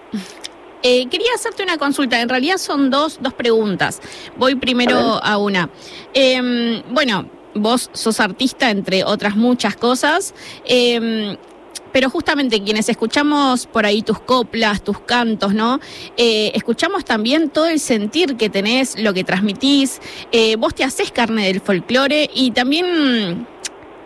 Eh, 0.82 1.08
quería 1.10 1.34
hacerte 1.36 1.62
una 1.62 1.78
consulta, 1.78 2.22
en 2.22 2.30
realidad 2.30 2.58
son 2.58 2.90
dos, 2.90 3.20
dos 3.22 3.34
preguntas. 3.34 4.02
Voy 4.38 4.56
primero 4.56 4.98
a, 5.22 5.38
una. 5.38 5.70
Em, 6.14 6.82
bueno, 6.90 7.26
vos 7.54 7.90
sos 7.94 8.20
artista, 8.20 8.72
entre 8.72 9.04
otras 9.04 9.36
muchas 9.36 9.76
cosas. 9.76 10.34
Em, 10.66 11.36
pero 11.92 12.10
justamente 12.10 12.64
quienes 12.64 12.90
escuchamos 12.90 13.66
por 13.68 13.86
ahí 13.86 14.02
tus 14.02 14.20
coplas, 14.20 14.84
tus 14.84 15.00
cantos, 15.00 15.54
¿no? 15.54 15.80
Eh, 16.18 16.52
escuchamos 16.54 17.06
también 17.06 17.50
todo 17.50 17.68
el 17.68 17.80
sentir 17.80 18.36
que 18.38 18.50
tenés, 18.50 19.00
lo 19.00 19.14
que 19.14 19.24
transmitís. 19.24 20.02
Eh, 20.32 20.56
vos 20.58 20.76
te 20.76 20.84
haces 20.84 21.12
carne 21.12 21.48
del 21.48 21.62
folclore 21.62 22.30
y 22.34 22.52
también 22.52 23.48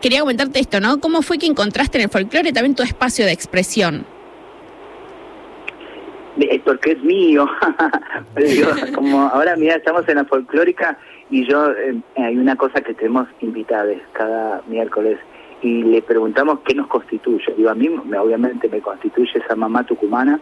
quería 0.01 0.19
comentarte 0.21 0.59
esto, 0.59 0.79
¿no? 0.79 0.99
¿Cómo 0.99 1.21
fue 1.21 1.37
que 1.37 1.45
encontraste 1.45 1.97
en 1.97 2.05
el 2.05 2.09
folclore 2.09 2.51
también 2.51 2.75
tu 2.75 2.83
espacio 2.83 3.25
de 3.25 3.31
expresión? 3.31 4.05
Porque 6.65 6.93
es 6.93 7.03
mío. 7.03 7.47
como 8.95 9.21
ahora, 9.21 9.55
mira, 9.55 9.75
estamos 9.75 10.07
en 10.09 10.15
la 10.15 10.25
folclórica 10.25 10.97
y 11.29 11.47
yo, 11.47 11.71
eh, 11.71 11.95
hay 12.17 12.37
una 12.37 12.55
cosa 12.55 12.81
que 12.81 12.93
tenemos 12.93 13.27
invitadas 13.41 13.97
cada 14.13 14.61
miércoles 14.67 15.19
y 15.63 15.81
le 15.81 16.01
preguntamos 16.01 16.59
qué 16.65 16.75
nos 16.75 16.87
constituye. 16.87 17.53
Digo, 17.55 17.69
a 17.69 17.75
mí 17.75 17.87
obviamente 17.87 18.67
me 18.67 18.81
constituye 18.81 19.39
esa 19.39 19.55
mamá 19.55 19.83
tucumana, 19.85 20.39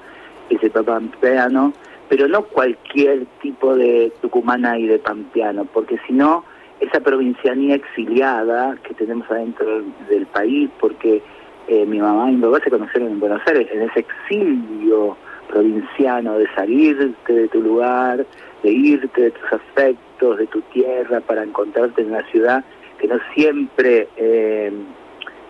ese 0.49 0.69
papá 0.69 0.93
pampeano, 0.93 1.73
pero 2.09 2.27
no 2.27 2.41
cualquier 2.43 3.25
tipo 3.41 3.75
de 3.75 4.11
tucumana 4.21 4.77
y 4.77 4.87
de 4.87 4.99
pampeano, 4.99 5.65
porque 5.65 5.97
si 6.07 6.13
no 6.13 6.43
esa 6.79 6.99
provincianía 6.99 7.75
exiliada 7.75 8.75
que 8.83 8.95
tenemos 8.95 9.29
adentro 9.29 9.83
del 10.09 10.25
país, 10.25 10.69
porque 10.79 11.21
eh, 11.67 11.85
mi 11.85 11.99
mamá 11.99 12.31
y 12.31 12.35
mi 12.35 12.41
papá 12.41 12.59
se 12.63 12.71
conocieron 12.71 13.11
en 13.11 13.19
Buenos 13.19 13.41
Aires, 13.45 13.67
en 13.71 13.83
ese 13.83 13.99
exilio 13.99 15.15
provinciano 15.47 16.39
de 16.39 16.47
salirte 16.55 17.33
de 17.33 17.47
tu 17.49 17.61
lugar, 17.61 18.25
de 18.63 18.71
irte 18.71 19.21
de 19.21 19.31
tus 19.31 19.53
afectos, 19.53 20.37
de 20.39 20.47
tu 20.47 20.61
tierra, 20.73 21.21
para 21.21 21.43
encontrarte 21.43 22.01
en 22.01 22.07
una 22.07 22.25
ciudad 22.31 22.65
que 22.97 23.07
no 23.07 23.19
siempre 23.35 24.07
eh, 24.17 24.71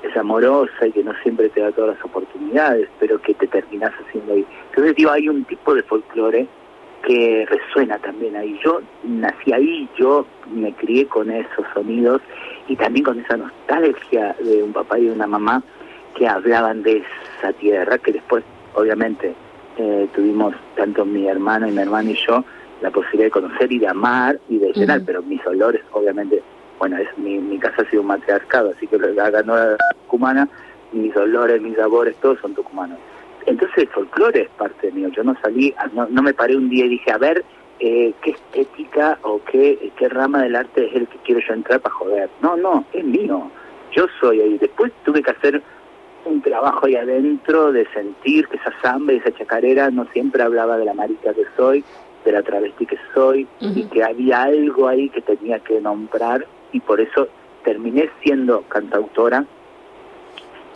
es 0.04 0.18
amorosa 0.18 0.88
y 0.88 0.92
que 0.92 1.04
no 1.04 1.14
siempre 1.22 1.50
te 1.50 1.62
da 1.62 1.72
todas 1.72 1.96
las 1.96 2.06
oportunidades, 2.06 2.88
pero 3.00 3.22
que 3.22 3.34
te 3.34 3.48
terminas 3.48 3.92
haciendo 3.92 4.34
ahí. 4.34 4.46
Entonces 4.70 4.96
digo, 4.96 5.12
hay 5.12 5.30
un 5.30 5.44
tipo 5.46 5.74
de 5.76 5.84
folclore 5.84 6.48
que 7.06 7.46
resuena 7.50 7.98
también 8.00 8.36
ahí. 8.36 8.60
Yo 8.64 8.82
nací 9.04 9.54
ahí, 9.54 9.90
yo 9.98 10.26
me 10.54 10.74
crié 10.74 11.08
con 11.08 11.32
esos 11.32 11.66
sonidos 11.74 12.22
y 12.68 12.76
también 12.76 13.06
con 13.06 13.20
esa 13.20 13.38
nostalgia 13.38 14.36
de 14.40 14.64
un 14.64 14.74
papá 14.74 15.00
y 15.00 15.06
de 15.06 15.12
una 15.12 15.28
mamá 15.28 15.64
que 16.16 16.28
hablaban 16.28 16.84
de 16.84 17.04
esa 17.38 17.54
tierra, 17.54 17.98
que 17.98 18.12
después, 18.12 18.44
obviamente, 18.74 19.34
eh, 19.78 20.08
tuvimos 20.14 20.54
tanto 20.76 21.06
mi 21.06 21.28
hermano 21.28 21.68
y 21.68 21.72
mi 21.72 21.82
hermano 21.82 22.12
y 22.12 22.16
yo 22.16 22.44
la 22.82 22.92
posibilidad 22.92 23.26
de 23.26 23.32
conocer 23.32 23.72
y 23.72 23.80
de 23.80 23.88
amar 23.88 24.40
y 24.50 24.58
de 24.58 24.74
llenar, 24.74 25.02
pero 25.06 25.22
mis 25.22 25.46
olores, 25.46 25.82
obviamente, 25.92 26.42
bueno, 26.82 26.98
es 26.98 27.16
mi, 27.16 27.38
mi 27.38 27.60
casa 27.60 27.84
ha 27.84 27.90
sido 27.92 28.02
un 28.02 28.08
matriarcado, 28.08 28.72
así 28.76 28.88
que 28.88 28.98
la 28.98 29.30
ganó 29.30 29.56
la 29.56 29.78
tucumana, 30.02 30.50
mis 30.92 31.16
olores, 31.16 31.62
mis 31.62 31.76
sabores, 31.76 32.16
todos 32.16 32.40
son 32.40 32.56
tucumanos. 32.56 32.98
Entonces 33.46 33.78
el 33.78 33.88
folclore 33.90 34.42
es 34.42 34.50
parte 34.50 34.92
mío. 34.92 35.10
Yo 35.10 35.24
no 35.24 35.36
salí, 35.44 35.76
no, 35.94 36.08
no 36.08 36.24
me 36.24 36.34
paré 36.34 36.58
un 36.58 36.70
día 36.70 36.86
y 36.86 36.90
dije, 36.90 37.12
a 37.12 37.20
ver, 37.20 37.46
eh, 37.80 38.16
qué 38.24 38.32
estética 38.32 39.20
o 39.22 39.40
qué, 39.44 39.92
qué 39.96 40.10
rama 40.10 40.42
del 40.42 40.56
arte 40.56 40.88
es 40.88 40.96
el 40.96 41.08
que 41.08 41.20
quiero 41.20 41.40
yo 41.48 41.54
entrar 41.54 41.82
para 41.82 41.94
joder. 41.94 42.30
No, 42.42 42.58
no, 42.58 42.84
es 42.94 43.06
mío. 43.06 43.52
Yo 43.92 44.08
soy 44.20 44.42
ahí. 44.42 44.58
Después 44.58 44.92
tuve 45.06 45.22
que 45.22 45.30
hacer 45.30 45.62
un 46.26 46.42
trabajo 46.42 46.88
ahí 46.88 46.96
adentro 46.96 47.72
de 47.72 47.86
sentir 47.94 48.48
que 48.48 48.58
esa 48.58 48.74
samba 48.82 49.14
y 49.14 49.18
esa 49.18 49.32
chacarera 49.34 49.92
no 49.92 50.06
siempre 50.14 50.42
hablaba 50.42 50.80
de 50.80 50.86
la 50.86 50.96
marica 50.96 51.32
que 51.36 51.46
soy, 51.56 51.84
de 52.26 52.32
la 52.32 52.42
travesti 52.42 52.88
que 52.88 52.98
soy, 53.14 53.48
y 53.60 53.84
que 53.84 54.04
había 54.04 54.42
algo 54.42 54.88
ahí 54.88 55.10
que 55.10 55.22
tenía 55.22 55.60
que 55.60 55.80
nombrar, 55.80 56.48
y 56.72 56.80
por 56.80 57.02
eso 57.02 57.28
terminé 57.64 58.10
siendo 58.24 58.62
cantautora 58.64 59.46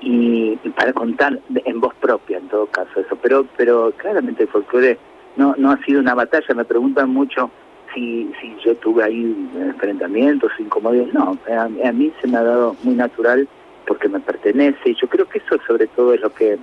y, 0.01 0.55
para 0.75 0.93
contar 0.93 1.39
en 1.53 1.79
voz 1.79 1.93
propia 1.95 2.37
en 2.37 2.47
todo 2.47 2.67
caso 2.67 2.99
eso. 2.99 3.15
Pero 3.21 3.45
pero 3.57 3.91
claramente 3.97 4.43
el 4.43 4.49
folclore 4.49 4.97
no 5.35 5.55
no 5.57 5.71
ha 5.71 5.77
sido 5.83 5.99
una 5.99 6.13
batalla. 6.13 6.53
Me 6.53 6.65
preguntan 6.65 7.09
mucho 7.09 7.49
si 7.93 8.31
si 8.39 8.55
yo 8.63 8.75
tuve 8.75 9.03
ahí 9.03 9.49
enfrentamientos 9.55 10.51
incomodidades. 10.59 11.13
No 11.13 11.37
a, 11.49 11.67
mí 11.67 12.11
se 12.21 12.27
me 12.27 12.37
ha 12.37 12.43
dado 12.43 12.75
muy 12.83 12.95
natural 12.95 13.47
porque 13.87 14.09
me 14.09 14.19
pertenece. 14.19 14.89
Y 14.89 14.95
yo 14.95 15.07
creo 15.07 15.27
que 15.27 15.39
eso 15.39 15.57
sobre 15.65 15.87
todo 15.87 16.13
es 16.13 16.21
lo 16.21 16.29
que 16.33 16.57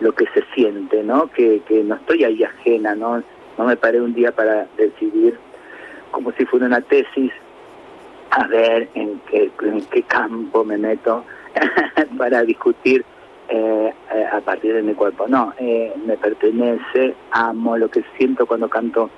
lo 0.00 0.12
que 0.12 0.26
se 0.34 0.44
siente 0.54 1.02
no 1.04 1.28
que, 1.28 1.62
que 1.66 1.84
no 1.84 1.94
estoy 1.94 2.24
ahí 2.24 2.42
ajena 2.42 2.96
no 2.96 3.22
no 3.56 3.64
me 3.64 3.76
paré 3.76 4.00
un 4.00 4.12
día 4.12 4.32
para 4.32 4.66
decidir 4.76 5.38
como 6.10 6.32
si 6.32 6.44
fuera 6.46 6.66
una 6.66 6.80
tesis 6.80 7.32
a 8.34 8.46
ver 8.48 8.88
en 8.94 9.20
qué 9.30 9.50
en 9.62 9.80
qué 9.86 10.02
campo 10.02 10.64
me 10.64 10.76
meto 10.76 11.24
para 12.18 12.42
discutir 12.42 13.04
eh, 13.48 13.92
eh, 14.12 14.24
a 14.32 14.40
partir 14.40 14.74
de 14.74 14.82
mi 14.82 14.94
cuerpo. 14.94 15.26
No, 15.28 15.52
eh, 15.58 15.92
me 16.04 16.16
pertenece, 16.16 17.14
amo 17.30 17.76
lo 17.76 17.88
que 17.88 18.02
siento 18.16 18.46
cuando 18.46 18.68
canto, 18.68 19.10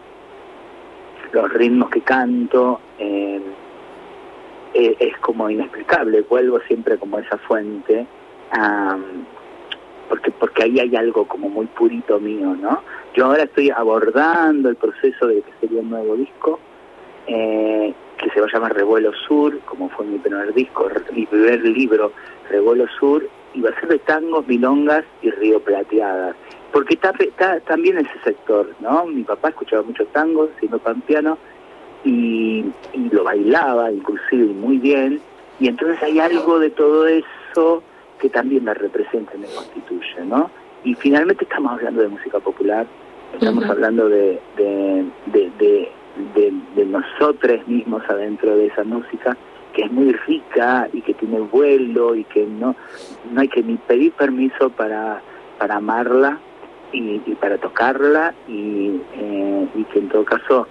los 1.32 1.52
ritmos 1.52 1.90
que 1.90 2.00
canto, 2.02 2.80
es 4.74 5.16
como 5.20 5.48
inexplicable, 5.48 6.20
vuelvo 6.22 6.60
siempre 6.60 6.98
como 6.98 7.18
esa 7.18 7.38
fuente, 7.38 8.06
porque, 10.08 10.30
porque 10.32 10.64
ahí 10.64 10.80
hay 10.80 10.94
algo 10.96 11.26
como 11.26 11.48
muy 11.48 11.66
purito 11.66 12.20
mío, 12.20 12.54
¿no? 12.60 12.82
Yo 13.14 13.26
ahora 13.26 13.44
estoy 13.44 13.70
abordando 13.70 14.68
el 14.68 14.76
proceso 14.76 15.26
de 15.26 15.40
que 15.40 15.52
sería 15.60 15.80
un 15.80 15.90
nuevo 15.90 16.16
disco, 16.16 16.60
que 18.18 18.30
se 18.30 18.40
va 18.40 18.46
a 18.46 18.52
llamar 18.52 18.74
Revuelo 18.74 19.12
Sur, 19.26 19.58
como 19.60 19.88
fue 19.90 20.06
mi 20.06 20.18
primer 20.18 20.52
disco, 20.54 20.88
mi 21.12 21.26
primer 21.26 21.60
libro, 21.62 22.12
Revuelo 22.48 22.86
Sur, 22.98 23.28
y 23.54 23.60
va 23.60 23.70
a 23.70 23.80
ser 23.80 23.88
de 23.88 23.98
tangos, 24.00 24.46
milongas 24.46 25.04
y 25.22 25.30
río 25.30 25.60
plateadas. 25.60 26.36
Porque 26.72 26.94
está, 26.94 27.12
está 27.18 27.60
también 27.60 27.98
ese 27.98 28.18
sector, 28.24 28.68
¿no? 28.80 29.06
Mi 29.06 29.22
papá 29.22 29.50
escuchaba 29.50 29.82
muchos 29.82 30.08
tangos, 30.08 30.50
siendo 30.58 30.78
pampeano, 30.78 31.38
y, 32.04 32.64
y 32.92 33.08
lo 33.10 33.24
bailaba 33.24 33.90
inclusive 33.90 34.46
muy 34.54 34.78
bien, 34.78 35.20
y 35.58 35.68
entonces 35.68 36.00
hay 36.02 36.20
algo 36.20 36.58
de 36.58 36.70
todo 36.70 37.06
eso 37.06 37.82
que 38.18 38.28
también 38.28 38.64
me 38.64 38.74
representa 38.74 39.34
y 39.34 39.38
me 39.38 39.46
constituye, 39.48 40.24
¿no? 40.24 40.50
Y 40.84 40.94
finalmente 40.94 41.44
estamos 41.44 41.72
hablando 41.72 42.02
de 42.02 42.08
música 42.08 42.38
popular, 42.38 42.86
estamos 43.34 43.64
hablando 43.64 44.08
de, 44.08 44.40
de, 44.56 45.04
de 45.26 45.50
de, 45.58 45.88
de 46.34 46.84
nosotros 46.86 47.66
mismos 47.66 48.02
adentro 48.08 48.56
de 48.56 48.66
esa 48.66 48.84
música 48.84 49.36
que 49.76 49.82
es 49.82 49.92
muy 49.92 50.12
rica 50.12 50.88
y 50.92 51.02
que 51.02 51.12
tiene 51.12 51.38
vuelo 51.40 52.14
y 52.14 52.24
que 52.24 52.46
no 52.46 52.74
no 53.30 53.40
hay 53.40 53.48
que 53.48 53.62
ni 53.62 53.76
pedir 53.76 54.12
permiso 54.12 54.70
para 54.70 55.20
para 55.58 55.76
amarla 55.76 56.38
y, 56.92 57.18
para 57.34 57.58
tocarla 57.58 58.34
y, 58.48 59.00
eh, 59.14 59.68
y 59.74 59.84
que 59.84 59.98
en 59.98 60.08
todo 60.08 60.24
caso 60.24 60.66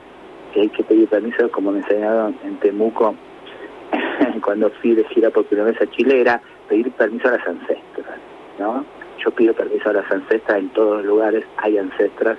hay 0.55 0.69
que 0.69 0.83
pedir 0.83 1.07
permiso 1.07 1.51
como 1.51 1.71
me 1.71 1.79
enseñaron 1.79 2.35
en 2.43 2.57
Temuco 2.57 3.15
cuando 4.43 4.71
fui 4.81 4.95
de 4.95 5.03
gira 5.05 5.29
por 5.29 5.45
primera 5.45 5.69
vez 5.69 5.81
a 5.81 5.91
Chile 5.91 6.21
era 6.21 6.41
pedir 6.67 6.89
permiso 6.91 7.27
a 7.27 7.31
las 7.31 7.47
ancestras 7.47 8.17
no 8.57 8.83
yo 9.23 9.31
pido 9.31 9.53
permiso 9.53 9.89
a 9.89 9.93
las 9.93 10.11
ancestras 10.11 10.57
en 10.57 10.69
todos 10.69 10.97
los 10.97 11.05
lugares 11.05 11.45
hay 11.57 11.77
ancestras 11.77 12.37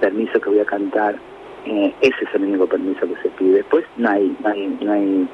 permiso 0.00 0.40
que 0.40 0.50
voy 0.50 0.60
a 0.60 0.64
cantar 0.64 1.16
eh, 1.66 1.94
ese 2.00 2.24
es 2.24 2.34
el 2.34 2.44
único 2.44 2.66
permiso 2.66 3.00
que 3.00 3.20
se 3.22 3.28
pide. 3.30 3.56
Después 3.56 3.84
no 3.96 4.08
hay, 4.08 4.36
no 4.42 4.48
hay, 4.50 4.78
no 4.80 4.92
hay 4.92 5.28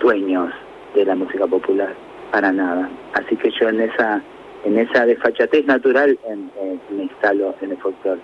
dueños 0.00 0.52
de 0.94 1.04
la 1.04 1.14
música 1.14 1.46
popular 1.46 1.94
para 2.32 2.52
nada. 2.52 2.90
Así 3.14 3.36
que 3.36 3.50
yo 3.58 3.68
en 3.68 3.80
esa 3.80 4.22
en 4.64 4.76
esa 4.76 5.06
desfachatez 5.06 5.64
natural 5.66 6.18
en, 6.26 6.50
me 6.90 7.04
instalo 7.04 7.54
en 7.60 7.70
el 7.70 7.78
folclore. 7.78 8.20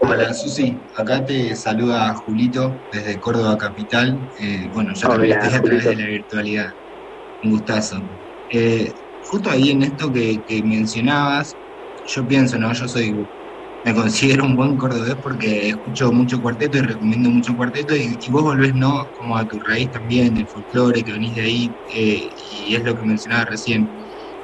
Hola 0.00 0.34
Susi, 0.34 0.76
acá 0.96 1.24
te 1.24 1.54
saluda 1.54 2.12
Julito 2.14 2.74
desde 2.92 3.18
Córdoba 3.18 3.56
Capital. 3.56 4.18
Eh, 4.40 4.68
bueno, 4.74 4.92
ya 4.94 5.08
te 5.16 5.34
a 5.34 5.62
través 5.62 5.84
de 5.84 5.96
la 5.96 6.06
virtualidad. 6.06 6.74
Un 7.42 7.52
gustazo. 7.52 8.02
Eh, 8.50 8.92
justo 9.24 9.48
ahí 9.48 9.70
en 9.70 9.82
esto 9.82 10.12
que, 10.12 10.40
que 10.42 10.62
mencionabas, 10.62 11.56
yo 12.06 12.26
pienso, 12.26 12.58
¿no? 12.58 12.72
Yo 12.72 12.86
soy 12.86 13.26
me 13.84 13.94
considero 13.94 14.44
un 14.44 14.54
buen 14.54 14.76
cordobés 14.76 15.16
porque 15.16 15.68
escucho 15.68 16.12
mucho 16.12 16.40
cuarteto 16.40 16.78
y 16.78 16.82
recomiendo 16.82 17.30
mucho 17.30 17.56
cuarteto 17.56 17.96
y, 17.96 18.16
vos 18.30 18.42
volvés 18.42 18.74
no 18.74 19.10
como 19.12 19.36
a 19.36 19.46
tu 19.46 19.58
raíz 19.60 19.90
también 19.90 20.34
del 20.34 20.48
folclore 20.48 21.02
que 21.02 21.12
venís 21.12 21.34
de 21.34 21.40
ahí 21.42 21.76
eh, 21.92 22.30
y 22.50 22.74
es 22.74 22.84
lo 22.84 22.94
que 22.94 23.02
mencionaba 23.02 23.44
recién. 23.46 23.90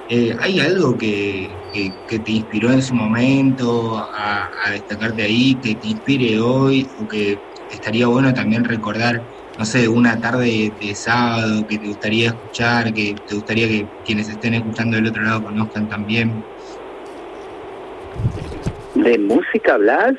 Eh, 0.08 0.34
¿Hay 0.40 0.58
algo 0.58 0.96
que, 0.96 1.60
que, 1.70 2.18
te 2.18 2.32
inspiró 2.32 2.72
en 2.72 2.82
su 2.82 2.94
momento 2.94 3.98
a, 3.98 4.50
destacarte 4.72 5.22
ahí, 5.22 5.60
que 5.60 5.76
te 5.76 5.88
inspire 5.88 6.40
hoy 6.40 6.88
o 6.96 7.06
que 7.06 7.42
estaría 7.68 8.06
bueno 8.06 8.32
también 8.32 8.64
recordar, 8.64 9.22
no 9.58 9.66
sé, 9.66 9.86
una 9.86 10.18
tarde 10.18 10.72
de 10.80 10.94
sábado 10.94 11.66
que 11.66 11.78
te 11.78 11.88
gustaría 11.88 12.28
escuchar, 12.28 12.92
que 12.94 13.14
te 13.26 13.34
gustaría 13.34 13.68
que 13.68 13.90
quienes 14.02 14.28
estén 14.30 14.54
escuchando 14.54 14.96
del 14.96 15.08
otro 15.08 15.22
lado 15.22 15.42
conozcan 15.42 15.86
también? 15.88 16.46
¿De 19.08 19.16
música 19.18 19.72
hablas? 19.72 20.16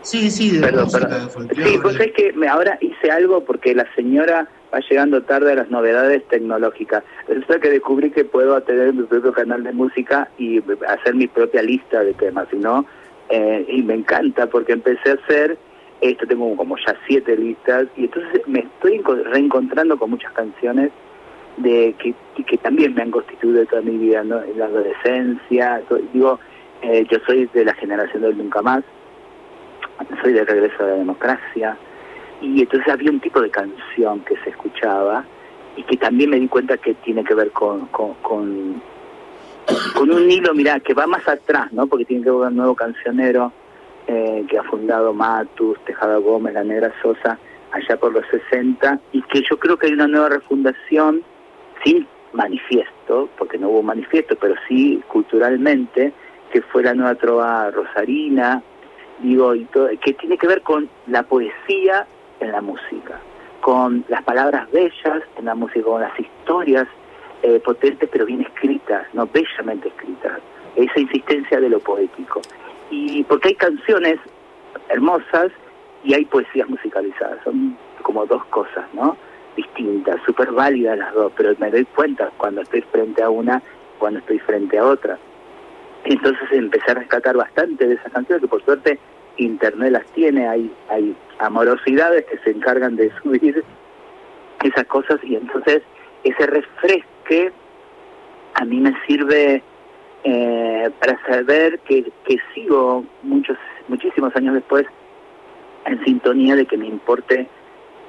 Sí, 0.00 0.30
sí, 0.30 0.52
de 0.56 0.60
Perdón, 0.60 0.84
música, 0.84 1.06
perdón. 1.06 1.24
de 1.26 1.30
folclore. 1.30 1.70
Sí, 1.70 1.78
pues 1.82 2.00
es 2.00 2.12
que 2.12 2.32
me- 2.32 2.48
ahora 2.48 2.78
hice 2.80 3.10
algo 3.10 3.44
porque 3.44 3.74
la 3.74 3.86
señora 3.94 4.48
va 4.72 4.80
llegando 4.88 5.22
tarde 5.22 5.52
a 5.52 5.56
las 5.56 5.68
novedades 5.70 6.26
tecnológicas. 6.28 7.04
Resulta 7.28 7.60
que 7.60 7.68
descubrí 7.72 8.10
que 8.10 8.24
puedo 8.24 8.58
tener 8.62 8.94
mi 8.94 9.02
propio 9.02 9.34
canal 9.34 9.64
de 9.64 9.72
música 9.72 10.30
y 10.38 10.62
hacer 10.88 11.14
mi 11.14 11.26
propia 11.26 11.60
lista 11.60 12.00
de 12.02 12.14
temas, 12.14 12.48
y 12.50 12.56
no 12.56 12.86
eh, 13.28 13.66
y 13.68 13.82
me 13.82 13.92
encanta 13.94 14.46
porque 14.46 14.72
empecé 14.72 15.10
a 15.10 15.14
hacer 15.14 15.58
esto, 16.00 16.26
tengo 16.26 16.56
como 16.56 16.76
ya 16.78 16.96
siete 17.06 17.36
listas 17.36 17.86
y 17.98 18.04
entonces 18.04 18.40
me 18.46 18.60
estoy 18.60 19.00
enco- 19.00 19.22
reencontrando 19.24 19.98
con 19.98 20.08
muchas 20.10 20.32
canciones 20.32 20.90
de 21.56 21.94
que, 21.98 22.14
que 22.44 22.58
también 22.58 22.94
me 22.94 23.02
han 23.02 23.10
constituido 23.10 23.64
toda 23.66 23.82
mi 23.82 23.96
vida, 23.96 24.22
¿no? 24.22 24.42
En 24.42 24.58
la 24.58 24.66
adolescencia, 24.66 25.82
digo, 26.12 26.38
eh, 26.82 27.06
yo 27.10 27.18
soy 27.26 27.46
de 27.52 27.64
la 27.64 27.74
generación 27.74 28.22
del 28.22 28.36
nunca 28.36 28.62
más, 28.62 28.84
soy 30.22 30.32
de 30.32 30.44
regreso 30.44 30.84
a 30.84 30.88
la 30.88 30.94
democracia, 30.94 31.76
y 32.40 32.60
entonces 32.60 32.92
había 32.92 33.10
un 33.10 33.20
tipo 33.20 33.40
de 33.40 33.50
canción 33.50 34.20
que 34.20 34.36
se 34.44 34.50
escuchaba 34.50 35.24
y 35.76 35.82
que 35.82 35.96
también 35.96 36.30
me 36.30 36.38
di 36.38 36.48
cuenta 36.48 36.76
que 36.76 36.94
tiene 36.94 37.24
que 37.24 37.34
ver 37.34 37.50
con, 37.50 37.86
con, 37.86 38.14
con, 38.14 38.82
con 39.94 40.10
un 40.10 40.30
hilo, 40.30 40.54
mirá, 40.54 40.80
que 40.80 40.94
va 40.94 41.06
más 41.06 41.26
atrás, 41.26 41.72
¿no? 41.72 41.86
Porque 41.86 42.04
tiene 42.04 42.22
que 42.22 42.30
ver 42.30 42.38
con 42.40 42.48
un 42.48 42.56
nuevo 42.56 42.74
cancionero 42.74 43.52
eh, 44.06 44.44
que 44.48 44.58
ha 44.58 44.62
fundado 44.64 45.12
Matus, 45.12 45.78
Tejada 45.84 46.18
Gómez, 46.18 46.54
La 46.54 46.64
Negra 46.64 46.92
Sosa, 47.02 47.38
allá 47.72 47.96
por 47.98 48.12
los 48.12 48.24
60, 48.30 49.00
y 49.12 49.22
que 49.22 49.42
yo 49.42 49.58
creo 49.58 49.76
que 49.76 49.86
hay 49.86 49.92
una 49.94 50.06
nueva 50.06 50.28
refundación 50.28 51.22
sin 51.86 52.06
manifiesto, 52.32 53.28
porque 53.38 53.58
no 53.58 53.68
hubo 53.68 53.82
manifiesto, 53.82 54.36
pero 54.36 54.54
sí 54.68 55.02
culturalmente, 55.08 56.12
que 56.52 56.60
fue 56.62 56.82
la 56.82 56.94
nueva 56.94 57.14
trova 57.14 57.70
rosarina, 57.70 58.62
digo, 59.20 59.54
y 59.54 59.64
todo, 59.66 59.88
que 60.00 60.12
tiene 60.14 60.36
que 60.36 60.46
ver 60.46 60.62
con 60.62 60.88
la 61.06 61.22
poesía 61.22 62.06
en 62.40 62.52
la 62.52 62.60
música, 62.60 63.20
con 63.60 64.04
las 64.08 64.22
palabras 64.24 64.70
bellas 64.70 65.22
en 65.38 65.44
la 65.44 65.54
música, 65.54 65.82
con 65.82 66.02
las 66.02 66.18
historias 66.18 66.86
eh, 67.42 67.60
potentes 67.64 68.08
pero 68.10 68.26
bien 68.26 68.42
escritas, 68.42 69.06
no 69.14 69.26
bellamente 69.26 69.88
escritas, 69.88 70.40
esa 70.74 71.00
insistencia 71.00 71.60
de 71.60 71.70
lo 71.70 71.78
poético. 71.80 72.42
Y 72.90 73.24
porque 73.24 73.48
hay 73.48 73.54
canciones 73.54 74.18
hermosas 74.88 75.50
y 76.04 76.14
hay 76.14 76.24
poesías 76.24 76.68
musicalizadas, 76.68 77.42
son 77.44 77.76
como 78.02 78.26
dos 78.26 78.44
cosas, 78.46 78.84
¿no? 78.92 79.16
Distintas, 79.56 80.20
súper 80.26 80.52
válidas 80.52 80.98
las 80.98 81.14
dos, 81.14 81.32
pero 81.36 81.54
me 81.58 81.70
doy 81.70 81.84
cuenta 81.86 82.30
cuando 82.36 82.60
estoy 82.60 82.82
frente 82.82 83.22
a 83.22 83.30
una, 83.30 83.62
cuando 83.98 84.20
estoy 84.20 84.38
frente 84.40 84.78
a 84.78 84.84
otra. 84.84 85.18
Entonces 86.04 86.46
empecé 86.52 86.90
a 86.90 86.94
rescatar 86.94 87.36
bastante 87.36 87.86
de 87.86 87.94
esas 87.94 88.12
canciones, 88.12 88.42
que 88.42 88.48
por 88.48 88.62
suerte 88.64 88.98
internet 89.38 89.92
las 89.92 90.06
tiene, 90.12 90.46
hay, 90.46 90.70
hay 90.88 91.16
amorosidades 91.38 92.24
que 92.26 92.38
se 92.38 92.50
encargan 92.50 92.96
de 92.96 93.10
subir 93.22 93.64
esas 94.62 94.86
cosas 94.86 95.18
y 95.22 95.36
entonces 95.36 95.82
ese 96.24 96.46
refresque 96.46 97.52
a 98.54 98.64
mí 98.64 98.80
me 98.80 98.94
sirve 99.06 99.62
eh, 100.24 100.90
para 101.00 101.20
saber 101.26 101.78
que, 101.80 102.10
que 102.24 102.38
sigo 102.54 103.04
muchos 103.22 103.58
muchísimos 103.88 104.34
años 104.34 104.54
después 104.54 104.86
en 105.84 106.02
sintonía 106.04 106.56
de 106.56 106.66
que 106.66 106.76
me 106.76 106.86
importe 106.86 107.46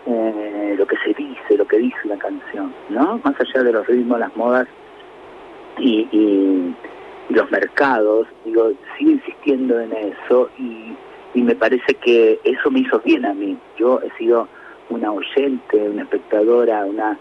eh, 0.10 0.76
lo 0.78 0.88
que 0.88 0.96
se 1.04 1.14
dice, 1.14 1.58
lo 1.58 1.68
que 1.68 1.78
dice 1.78 1.98
una 2.06 2.18
canción, 2.18 2.74
¿no? 2.90 3.20
Más 3.24 3.36
allá 3.40 3.64
de 3.64 3.74
los 3.74 3.86
ritmos, 3.88 4.20
las 4.20 4.36
modas 4.38 4.68
y, 5.78 6.08
y, 6.12 6.76
y 7.30 7.34
los 7.34 7.52
mercados, 7.52 8.26
digo, 8.46 8.72
sigo 8.98 9.12
insistiendo 9.12 9.80
en 9.82 9.92
eso 9.92 10.50
y, 10.58 10.96
y 11.34 11.42
me 11.42 11.56
parece 11.56 11.94
que 11.96 12.40
eso 12.46 12.72
me 12.72 12.80
hizo 12.80 13.00
bien 13.02 13.26
a 13.26 13.34
mí. 13.34 13.58
Yo 13.78 14.00
he 14.02 14.10
sido 14.18 14.48
una 14.90 15.12
oyente, 15.12 15.90
una 15.90 16.04
espectadora, 16.04 16.86
una 16.86 17.18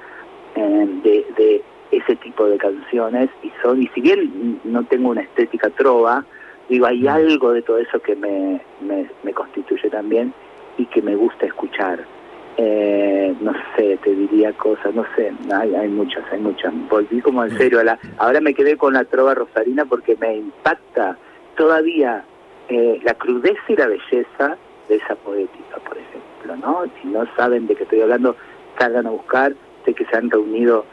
eh, 0.55 0.89
de, 1.03 1.27
de 1.37 1.63
ese 1.91 2.15
tipo 2.17 2.47
de 2.47 2.57
canciones 2.57 3.31
y 3.43 3.51
son 3.63 3.83
y 3.83 3.89
si 3.89 4.01
bien 4.01 4.61
no 4.65 4.85
tengo 4.85 5.11
una 5.11 5.23
estética 5.23 5.71
trova, 5.71 6.25
digo, 6.69 6.87
hay 6.87 7.07
algo 7.09 7.53
de 7.53 7.63
todo 7.63 7.79
eso 7.79 7.99
que 8.01 8.15
me, 8.15 8.61
me, 8.81 9.07
me 9.25 9.33
constituye 9.33 9.91
también 9.91 10.33
y 10.79 10.87
que 10.87 11.03
me 11.03 11.17
gusta 11.17 11.47
escuchar. 11.47 12.05
Eh, 12.59 13.35
no 13.41 13.53
sé, 13.77 13.99
te 14.03 14.15
diría 14.15 14.53
cosas, 14.55 14.95
no 14.95 15.05
sé, 15.15 15.31
hay, 15.53 15.75
hay 15.75 15.89
muchas, 15.89 16.25
hay 16.33 16.41
muchas. 16.41 16.73
Volví 16.89 17.21
como 17.21 17.45
en 17.45 17.57
serio 17.59 17.81
a 17.81 17.85
la... 17.85 17.99
Ahora 18.17 18.41
me 18.41 18.55
quedé 18.55 18.77
con 18.77 18.95
la 18.95 19.05
trova 19.05 19.35
rosarina 19.35 19.85
porque 19.85 20.17
me 20.19 20.37
impacta 20.37 21.19
todavía 21.57 22.25
eh, 22.69 22.99
la 23.05 23.15
crudeza 23.15 23.61
y 23.69 23.77
la 23.77 23.89
belleza 23.89 24.57
de 24.89 24.97
esa 24.97 25.17
poética, 25.17 25.77
por 25.87 25.99
ejemplo, 25.99 26.57
¿no? 26.57 26.85
Si 27.01 27.09
no 27.09 27.27
saben 27.37 27.67
de 27.67 27.75
qué 27.75 27.83
estoy 27.83 28.01
hablando, 28.01 28.37
salgan 28.79 29.07
a 29.07 29.11
buscar, 29.11 29.53
sé 29.85 29.93
que 29.93 30.07
se 30.07 30.17
han 30.17 30.31
reunido 30.31 30.87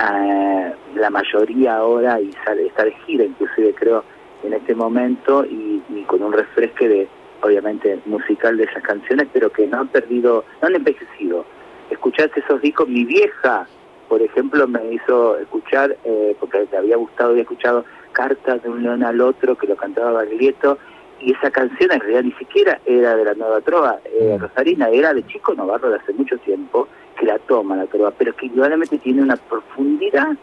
eh, 0.00 0.72
la 0.96 1.10
mayoría 1.10 1.76
ahora 1.76 2.20
y 2.20 2.32
sale, 2.44 2.66
está 2.66 2.84
de 2.84 2.92
gira 3.06 3.24
inclusive 3.24 3.74
creo 3.74 4.04
en 4.42 4.52
este 4.54 4.74
momento 4.74 5.44
y, 5.44 5.82
y 5.88 6.02
con 6.02 6.22
un 6.22 6.32
refresque 6.32 6.88
de 6.88 7.08
obviamente 7.44 7.98
musical 8.06 8.56
de 8.56 8.64
esas 8.64 8.82
canciones 8.82 9.28
pero 9.32 9.50
que 9.50 9.66
no 9.66 9.80
han 9.80 9.88
perdido 9.88 10.44
no 10.60 10.68
han 10.68 10.74
envejecido. 10.74 11.44
Escuchaste 11.90 12.40
esos 12.40 12.60
discos 12.60 12.88
mi 12.88 13.04
vieja 13.04 13.66
por 14.08 14.22
ejemplo 14.22 14.66
me 14.66 14.92
hizo 14.92 15.38
escuchar 15.38 15.96
eh, 16.04 16.36
porque 16.40 16.66
le 16.70 16.76
había 16.76 16.96
gustado 16.96 17.30
había 17.30 17.42
escuchado 17.42 17.84
cartas 18.12 18.62
de 18.62 18.68
un 18.68 18.82
león 18.82 19.02
al 19.02 19.20
otro 19.20 19.56
que 19.56 19.66
lo 19.66 19.76
cantaba 19.76 20.12
Baglietto 20.12 20.78
y 21.20 21.32
esa 21.32 21.50
canción 21.50 21.92
en 21.92 22.00
realidad 22.00 22.22
ni 22.22 22.32
siquiera 22.32 22.80
era 22.84 23.16
de 23.16 23.24
la 23.24 23.34
nueva 23.34 23.60
trova 23.60 23.98
eh, 24.04 24.36
Rosarina 24.38 24.88
era 24.88 25.12
de 25.12 25.26
Chico 25.26 25.54
Navarro 25.54 25.90
de 25.90 25.96
hace 25.96 26.12
mucho 26.12 26.36
tiempo 26.38 26.88
que 27.14 27.26
la 27.26 27.38
toma 27.40 27.76
la 27.76 27.86
trova, 27.86 28.10
pero 28.10 28.34
que 28.34 28.46
indudablemente 28.46 28.98
tiene 28.98 29.22
una 29.22 29.36
profundidad 29.36 30.36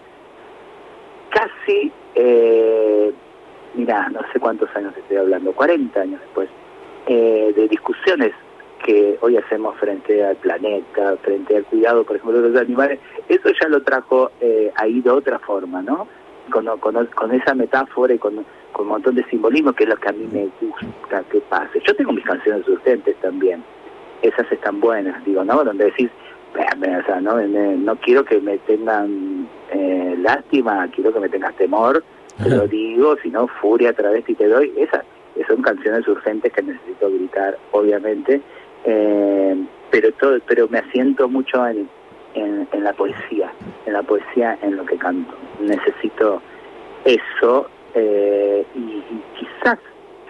casi, 1.29 1.91
eh, 2.15 3.13
mira, 3.73 4.09
no 4.09 4.19
sé 4.31 4.39
cuántos 4.39 4.73
años 4.75 4.93
estoy 4.97 5.17
hablando, 5.17 5.53
40 5.53 5.99
años 5.99 6.19
después, 6.21 6.49
eh, 7.13 7.51
de 7.53 7.67
discusiones 7.67 8.31
que 8.85 9.17
hoy 9.19 9.35
hacemos 9.35 9.77
frente 9.77 10.23
al 10.23 10.37
planeta, 10.37 11.17
frente 11.21 11.57
al 11.57 11.65
cuidado, 11.65 12.05
por 12.05 12.15
ejemplo, 12.15 12.41
de 12.41 12.49
los 12.49 12.61
animales, 12.61 12.99
eso 13.27 13.49
ya 13.61 13.67
lo 13.67 13.83
trajo 13.83 14.31
eh, 14.39 14.71
ahí 14.75 15.01
de 15.01 15.09
otra 15.09 15.37
forma, 15.39 15.81
¿no? 15.81 16.07
Con, 16.49 16.65
con, 16.79 17.05
con 17.07 17.31
esa 17.33 17.53
metáfora 17.53 18.13
y 18.13 18.17
con, 18.17 18.45
con 18.71 18.85
un 18.85 18.87
montón 18.87 19.15
de 19.15 19.25
simbolismo 19.25 19.73
que 19.73 19.83
es 19.83 19.89
lo 19.89 19.97
que 19.97 20.07
a 20.07 20.13
mí 20.13 20.25
me 20.31 20.47
gusta 20.61 21.23
que 21.29 21.41
pase. 21.41 21.81
Yo 21.85 21.93
tengo 21.97 22.13
mis 22.13 22.23
canciones 22.23 22.65
urgentes 22.67 23.15
también, 23.17 23.61
esas 24.21 24.49
están 24.49 24.79
buenas, 24.79 25.23
digo, 25.25 25.43
¿no? 25.43 25.65
Donde 25.65 25.85
decís, 25.85 26.09
o 26.53 27.05
sea, 27.05 27.19
no, 27.19 27.41
no 27.41 27.95
quiero 27.97 28.23
que 28.23 28.39
me 28.39 28.57
tengan 28.59 29.49
eh, 29.71 30.15
lástima, 30.17 30.87
quiero 30.95 31.11
que 31.11 31.19
me 31.19 31.29
tengas 31.29 31.55
temor, 31.57 32.03
te 32.41 32.49
lo 32.49 32.67
digo, 32.67 33.17
si 33.21 33.29
no, 33.29 33.47
furia 33.47 33.89
a 33.89 33.93
través 33.93 34.27
y 34.29 34.33
te 34.33 34.47
doy. 34.47 34.71
Esas 34.77 35.03
son 35.47 35.61
canciones 35.61 36.07
urgentes 36.07 36.51
que 36.53 36.61
necesito 36.61 37.09
gritar, 37.09 37.57
obviamente, 37.71 38.41
eh, 38.85 39.55
pero 39.89 40.11
todo, 40.13 40.39
pero 40.47 40.67
me 40.69 40.79
asiento 40.79 41.27
mucho 41.27 41.65
en, 41.67 41.89
en, 42.33 42.67
en, 42.71 42.83
la 42.83 42.93
poesía, 42.93 43.51
en 43.85 43.93
la 43.93 44.03
poesía 44.03 44.57
en 44.61 44.77
lo 44.77 44.85
que 44.85 44.97
canto. 44.97 45.33
Necesito 45.59 46.41
eso 47.05 47.67
eh, 47.93 48.65
y, 48.75 48.79
y, 48.79 49.23
quizás 49.39 49.79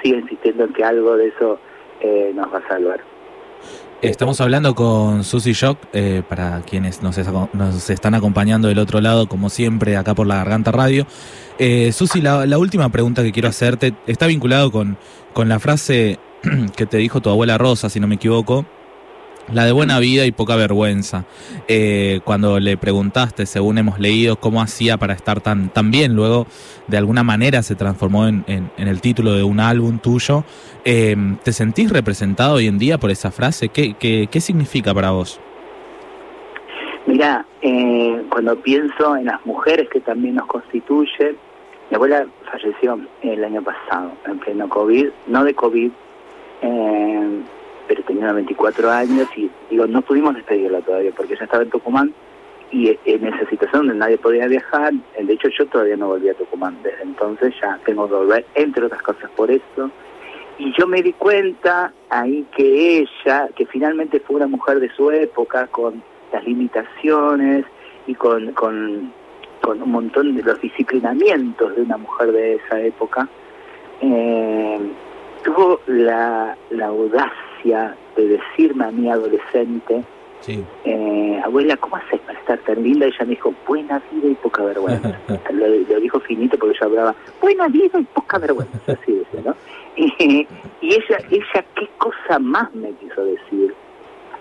siga 0.01 0.19
insistiendo 0.19 0.65
en 0.65 0.73
que 0.73 0.83
algo 0.83 1.15
de 1.17 1.27
eso 1.27 1.59
eh, 2.01 2.31
nos 2.33 2.53
va 2.53 2.59
a 2.59 2.67
salvar. 2.67 3.10
Estamos 4.01 4.41
hablando 4.41 4.73
con 4.73 5.23
Susy 5.23 5.53
Shock, 5.53 5.77
eh, 5.93 6.23
para 6.27 6.61
quienes 6.61 7.03
nos, 7.03 7.19
es, 7.19 7.27
nos, 7.53 7.87
están 7.91 8.15
acompañando 8.15 8.67
del 8.67 8.79
otro 8.79 8.99
lado, 8.99 9.27
como 9.27 9.51
siempre, 9.51 9.95
acá 9.95 10.15
por 10.15 10.25
la 10.25 10.37
Garganta 10.37 10.71
Radio. 10.71 11.05
Eh, 11.59 11.91
Susy, 11.91 12.19
la, 12.19 12.47
la, 12.47 12.57
última 12.57 12.89
pregunta 12.89 13.21
que 13.21 13.31
quiero 13.31 13.47
hacerte 13.47 13.93
está 14.07 14.25
vinculado 14.25 14.71
con, 14.71 14.97
con 15.33 15.49
la 15.49 15.59
frase 15.59 16.17
que 16.75 16.87
te 16.87 16.97
dijo 16.97 17.21
tu 17.21 17.29
abuela 17.29 17.59
Rosa, 17.59 17.91
si 17.91 17.99
no 17.99 18.07
me 18.07 18.15
equivoco, 18.15 18.65
la 19.51 19.65
de 19.65 19.71
buena 19.71 19.99
vida 19.99 20.25
y 20.25 20.31
poca 20.31 20.55
vergüenza. 20.55 21.25
Eh, 21.67 22.21
cuando 22.23 22.59
le 22.59 22.77
preguntaste, 22.77 23.45
según 23.45 23.77
hemos 23.77 23.99
leído, 23.99 24.35
cómo 24.35 24.61
hacía 24.61 24.97
para 24.97 25.13
estar 25.13 25.41
tan, 25.41 25.69
tan 25.69 25.91
bien, 25.91 26.15
luego 26.15 26.47
de 26.87 26.97
alguna 26.97 27.23
manera 27.23 27.63
se 27.63 27.75
transformó 27.75 28.27
en, 28.27 28.43
en, 28.47 28.87
el 28.87 29.01
título 29.01 29.33
de 29.33 29.43
un 29.43 29.59
álbum 29.59 29.99
tuyo. 29.99 30.43
Eh, 30.85 31.15
¿Te 31.43 31.53
sentís 31.53 31.91
representado 31.91 32.55
hoy 32.55 32.67
en 32.67 32.77
día 32.77 32.97
por 32.97 33.11
esa 33.11 33.31
frase? 33.31 33.69
¿Qué, 33.69 33.93
qué, 33.93 34.27
qué 34.31 34.41
significa 34.41 34.93
para 34.93 35.11
vos? 35.11 35.39
Mira, 37.05 37.45
eh, 37.61 38.23
cuando 38.29 38.55
pienso 38.57 39.15
en 39.17 39.25
las 39.25 39.45
mujeres 39.45 39.89
que 39.89 40.01
también 40.01 40.35
nos 40.35 40.47
constituye, 40.47 41.35
mi 41.89 41.95
abuela 41.95 42.25
falleció 42.49 42.99
el 43.21 43.43
año 43.43 43.61
pasado, 43.61 44.11
en 44.25 44.39
pleno 44.39 44.69
COVID, 44.69 45.07
no 45.27 45.43
de 45.43 45.53
COVID, 45.53 45.91
eh, 46.61 47.41
pero 47.91 48.03
tenía 48.03 48.31
24 48.31 48.89
años 48.89 49.27
y 49.35 49.51
digo, 49.69 49.85
no 49.85 50.01
pudimos 50.01 50.33
despedirla 50.33 50.79
todavía 50.79 51.11
porque 51.11 51.33
ella 51.33 51.43
estaba 51.43 51.63
en 51.63 51.69
Tucumán 51.71 52.13
y 52.71 52.97
en 53.03 53.27
esa 53.27 53.49
situación 53.49 53.87
donde 53.87 53.95
nadie 53.95 54.17
podía 54.17 54.47
viajar, 54.47 54.93
de 54.93 55.33
hecho 55.33 55.49
yo 55.49 55.65
todavía 55.65 55.97
no 55.97 56.07
volví 56.07 56.29
a 56.29 56.33
Tucumán, 56.33 56.77
desde 56.83 57.03
entonces 57.03 57.53
ya 57.61 57.77
tengo 57.83 58.07
que 58.07 58.13
volver, 58.13 58.45
entre 58.55 58.85
otras 58.85 59.01
cosas 59.01 59.29
por 59.31 59.51
eso, 59.51 59.91
y 60.57 60.71
yo 60.79 60.87
me 60.87 61.01
di 61.01 61.11
cuenta 61.11 61.91
ahí 62.09 62.45
que 62.55 62.99
ella, 62.99 63.49
que 63.57 63.65
finalmente 63.65 64.21
fue 64.21 64.37
una 64.37 64.47
mujer 64.47 64.79
de 64.79 64.89
su 64.91 65.11
época, 65.11 65.67
con 65.67 66.01
las 66.31 66.45
limitaciones 66.45 67.65
y 68.07 68.15
con, 68.15 68.53
con, 68.53 69.11
con 69.61 69.81
un 69.81 69.91
montón 69.91 70.33
de 70.33 70.43
los 70.43 70.61
disciplinamientos 70.61 71.75
de 71.75 71.81
una 71.81 71.97
mujer 71.97 72.31
de 72.31 72.55
esa 72.55 72.79
época, 72.79 73.27
eh, 73.99 74.79
tuvo 75.43 75.81
la, 75.87 76.55
la 76.69 76.85
audacia 76.85 77.50
de 77.63 78.27
decirme 78.27 78.85
a 78.85 78.91
mi 78.91 79.09
adolescente, 79.09 80.03
Sí. 80.41 80.65
Eh, 80.85 81.39
abuela, 81.43 81.77
¿cómo 81.77 81.97
haces 81.97 82.19
para 82.21 82.39
estar 82.39 82.57
tan 82.59 82.81
linda? 82.81 83.05
Ella 83.05 83.17
me 83.21 83.27
dijo, 83.27 83.53
buena 83.67 84.01
vida 84.11 84.27
y 84.27 84.35
poca 84.35 84.63
vergüenza. 84.63 85.19
lo, 85.53 85.99
dijo 85.99 86.19
finito 86.21 86.57
porque 86.57 86.77
yo 86.79 86.85
hablaba, 86.87 87.15
buena 87.39 87.67
vida 87.67 87.99
y 87.99 88.03
poca 88.05 88.39
vergüenza, 88.39 88.79
así 88.91 89.13
dice, 89.13 89.41
¿no? 89.45 89.55
Y, 89.95 90.47
ella, 90.81 91.17
ella, 91.29 91.65
¿qué 91.75 91.87
cosa 91.97 92.39
más 92.39 92.73
me 92.73 92.91
quiso 92.93 93.23
decir 93.23 93.73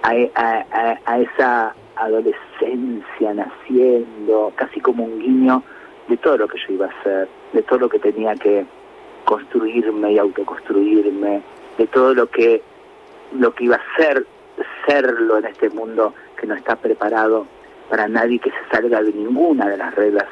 a, 0.02 0.12
a, 0.34 0.98
a, 1.04 1.20
esa 1.20 1.74
adolescencia 1.96 3.34
naciendo, 3.34 4.52
casi 4.54 4.80
como 4.80 5.04
un 5.04 5.18
guiño 5.18 5.62
de 6.08 6.16
todo 6.16 6.38
lo 6.38 6.48
que 6.48 6.56
yo 6.66 6.74
iba 6.74 6.86
a 6.86 7.00
hacer, 7.00 7.28
de 7.52 7.62
todo 7.62 7.80
lo 7.80 7.88
que 7.90 7.98
tenía 7.98 8.34
que 8.36 8.64
construirme 9.24 10.12
y 10.12 10.18
autoconstruirme, 10.18 11.42
de 11.76 11.86
todo 11.88 12.14
lo 12.14 12.26
que 12.28 12.62
lo 13.32 13.54
que 13.54 13.64
iba 13.64 13.76
a 13.76 13.96
ser 13.96 14.26
serlo 14.86 15.38
en 15.38 15.46
este 15.46 15.70
mundo 15.70 16.14
que 16.38 16.46
no 16.46 16.54
está 16.54 16.76
preparado 16.76 17.46
para 17.88 18.08
nadie 18.08 18.38
que 18.38 18.50
se 18.50 18.68
salga 18.70 19.02
de 19.02 19.12
ninguna 19.12 19.68
de 19.68 19.76
las 19.76 19.94
reglas 19.94 20.26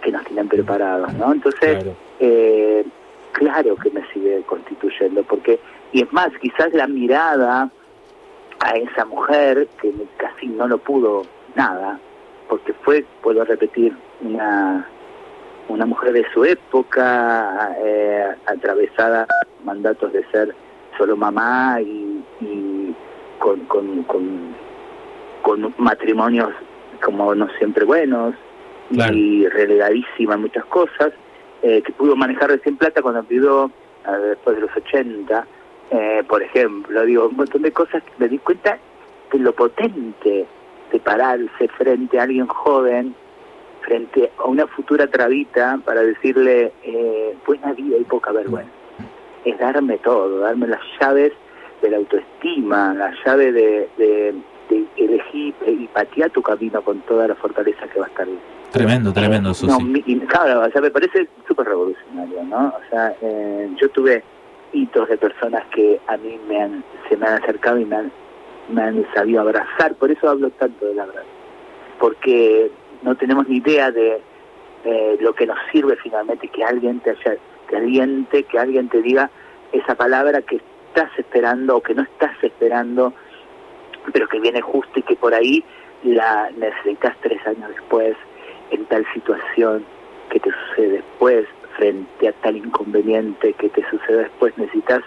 que 0.00 0.10
nos 0.10 0.24
tienen 0.24 0.48
preparados, 0.48 1.12
¿no? 1.14 1.32
Entonces, 1.32 1.82
claro. 1.82 1.94
Eh, 2.20 2.84
claro 3.32 3.76
que 3.76 3.90
me 3.90 4.06
sigue 4.12 4.42
constituyendo, 4.46 5.22
porque, 5.24 5.58
y 5.92 6.02
es 6.02 6.12
más, 6.12 6.28
quizás 6.40 6.72
la 6.72 6.86
mirada 6.86 7.70
a 8.60 8.70
esa 8.76 9.04
mujer, 9.04 9.68
que 9.80 9.92
casi 10.16 10.46
no 10.46 10.68
lo 10.68 10.78
pudo 10.78 11.22
nada, 11.54 11.98
porque 12.48 12.72
fue, 12.72 13.04
puedo 13.22 13.44
repetir, 13.44 13.96
una, 14.20 14.86
una 15.68 15.86
mujer 15.86 16.12
de 16.12 16.24
su 16.32 16.44
época, 16.44 17.74
eh, 17.78 18.34
atravesada 18.46 19.26
mandatos 19.64 20.12
de 20.12 20.24
ser 20.30 20.54
solo 20.96 21.16
mamá 21.16 21.80
y, 21.80 22.11
con, 23.42 23.66
con, 23.66 24.04
con, 25.42 25.74
matrimonios 25.78 26.50
como 27.02 27.34
no 27.34 27.48
siempre 27.58 27.84
buenos 27.84 28.34
y 28.90 29.48
relegadísima 29.48 30.34
en 30.34 30.42
muchas 30.42 30.64
cosas, 30.66 31.12
eh, 31.62 31.82
que 31.82 31.92
pudo 31.92 32.14
manejar 32.14 32.50
recién 32.50 32.76
plata 32.76 33.02
cuando 33.02 33.24
pidió 33.24 33.70
después 34.28 34.56
de 34.56 34.62
los 34.62 34.76
80, 34.76 35.46
eh, 35.90 36.22
por 36.28 36.42
ejemplo, 36.42 37.04
digo, 37.04 37.28
un 37.28 37.36
montón 37.36 37.62
de 37.62 37.72
cosas 37.72 38.02
que 38.02 38.12
me 38.18 38.28
di 38.28 38.38
cuenta 38.38 38.78
de 39.32 39.38
lo 39.38 39.52
potente 39.52 40.46
de 40.92 41.00
pararse 41.00 41.68
frente 41.76 42.18
a 42.18 42.24
alguien 42.24 42.46
joven, 42.46 43.14
frente 43.80 44.30
a 44.38 44.44
una 44.44 44.66
futura 44.66 45.06
trabita 45.06 45.80
para 45.84 46.02
decirle 46.02 46.72
eh, 46.84 47.34
buena 47.46 47.72
vida 47.72 47.96
y 47.98 48.04
poca 48.04 48.30
vergüenza. 48.30 48.70
Es 49.44 49.58
darme 49.58 49.98
todo, 49.98 50.38
darme 50.38 50.68
las 50.68 50.80
llaves 51.00 51.32
de 51.82 51.90
la 51.90 51.96
autoestima, 51.98 52.94
la 52.94 53.12
llave 53.24 53.52
de, 53.52 53.88
de, 53.98 54.34
elegir 54.96 55.54
y 55.66 55.86
patear 55.88 56.30
tu 56.30 56.40
camino 56.40 56.80
con 56.80 57.00
toda 57.00 57.28
la 57.28 57.34
fortaleza 57.34 57.86
que 57.88 58.00
va 58.00 58.06
a 58.06 58.08
estar. 58.08 58.26
Tremendo, 58.70 59.12
tremendo, 59.12 59.52
Susi. 59.52 59.84
No, 59.84 60.26
claro, 60.26 60.62
o 60.66 60.70
sea, 60.70 60.80
me 60.80 60.90
parece 60.90 61.28
súper 61.46 61.66
revolucionario, 61.66 62.42
¿no? 62.44 62.68
O 62.68 62.90
sea, 62.90 63.14
eh, 63.20 63.68
yo 63.78 63.90
tuve 63.90 64.22
hitos 64.72 65.08
de 65.10 65.18
personas 65.18 65.64
que 65.74 66.00
a 66.06 66.16
mí 66.16 66.40
me 66.48 66.62
han, 66.62 66.84
se 67.08 67.18
me 67.18 67.26
han 67.26 67.42
acercado 67.42 67.78
y 67.78 67.84
me 67.84 67.96
han, 67.96 68.12
me 68.70 68.82
han 68.82 69.06
sabido 69.12 69.42
abrazar, 69.42 69.94
por 69.96 70.10
eso 70.10 70.30
hablo 70.30 70.48
tanto 70.50 70.86
de 70.86 70.94
la 70.94 71.04
verdad, 71.04 71.24
porque 71.98 72.70
no 73.02 73.14
tenemos 73.16 73.46
ni 73.48 73.56
idea 73.56 73.90
de 73.90 74.22
eh, 74.84 75.16
lo 75.20 75.34
que 75.34 75.46
nos 75.46 75.58
sirve 75.70 75.96
finalmente 75.96 76.48
que 76.48 76.64
alguien 76.64 77.00
te 77.00 77.10
haya, 77.10 77.36
te 77.68 77.76
aliente, 77.76 78.44
que 78.44 78.58
alguien 78.58 78.88
te 78.88 79.02
diga 79.02 79.30
esa 79.72 79.94
palabra 79.94 80.40
que 80.40 80.60
estás 80.94 81.10
esperando 81.18 81.76
o 81.76 81.80
que 81.80 81.94
no 81.94 82.02
estás 82.02 82.36
esperando, 82.42 83.14
pero 84.12 84.28
que 84.28 84.40
viene 84.40 84.60
justo 84.60 84.98
y 84.98 85.02
que 85.02 85.16
por 85.16 85.32
ahí 85.32 85.64
la 86.02 86.50
necesitas 86.56 87.16
tres 87.22 87.44
años 87.46 87.70
después, 87.70 88.14
en 88.70 88.84
tal 88.86 89.04
situación 89.14 89.84
que 90.28 90.38
te 90.40 90.50
sucede 90.50 90.88
después, 90.88 91.46
frente 91.76 92.28
a 92.28 92.32
tal 92.32 92.56
inconveniente 92.56 93.54
que 93.54 93.70
te 93.70 93.88
sucede 93.88 94.24
después, 94.24 94.56
necesitas 94.58 95.02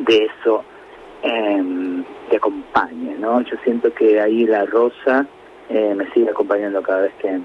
de 0.00 0.24
eso 0.24 0.64
eh, 1.22 2.02
te 2.30 2.36
acompañe, 2.36 3.14
¿no? 3.18 3.40
Yo 3.42 3.56
siento 3.62 3.92
que 3.94 4.20
ahí 4.20 4.44
la 4.44 4.66
rosa 4.66 5.26
eh, 5.68 5.94
me 5.94 6.10
sigue 6.10 6.30
acompañando 6.30 6.82
cada 6.82 7.02
vez 7.02 7.14
que, 7.20 7.40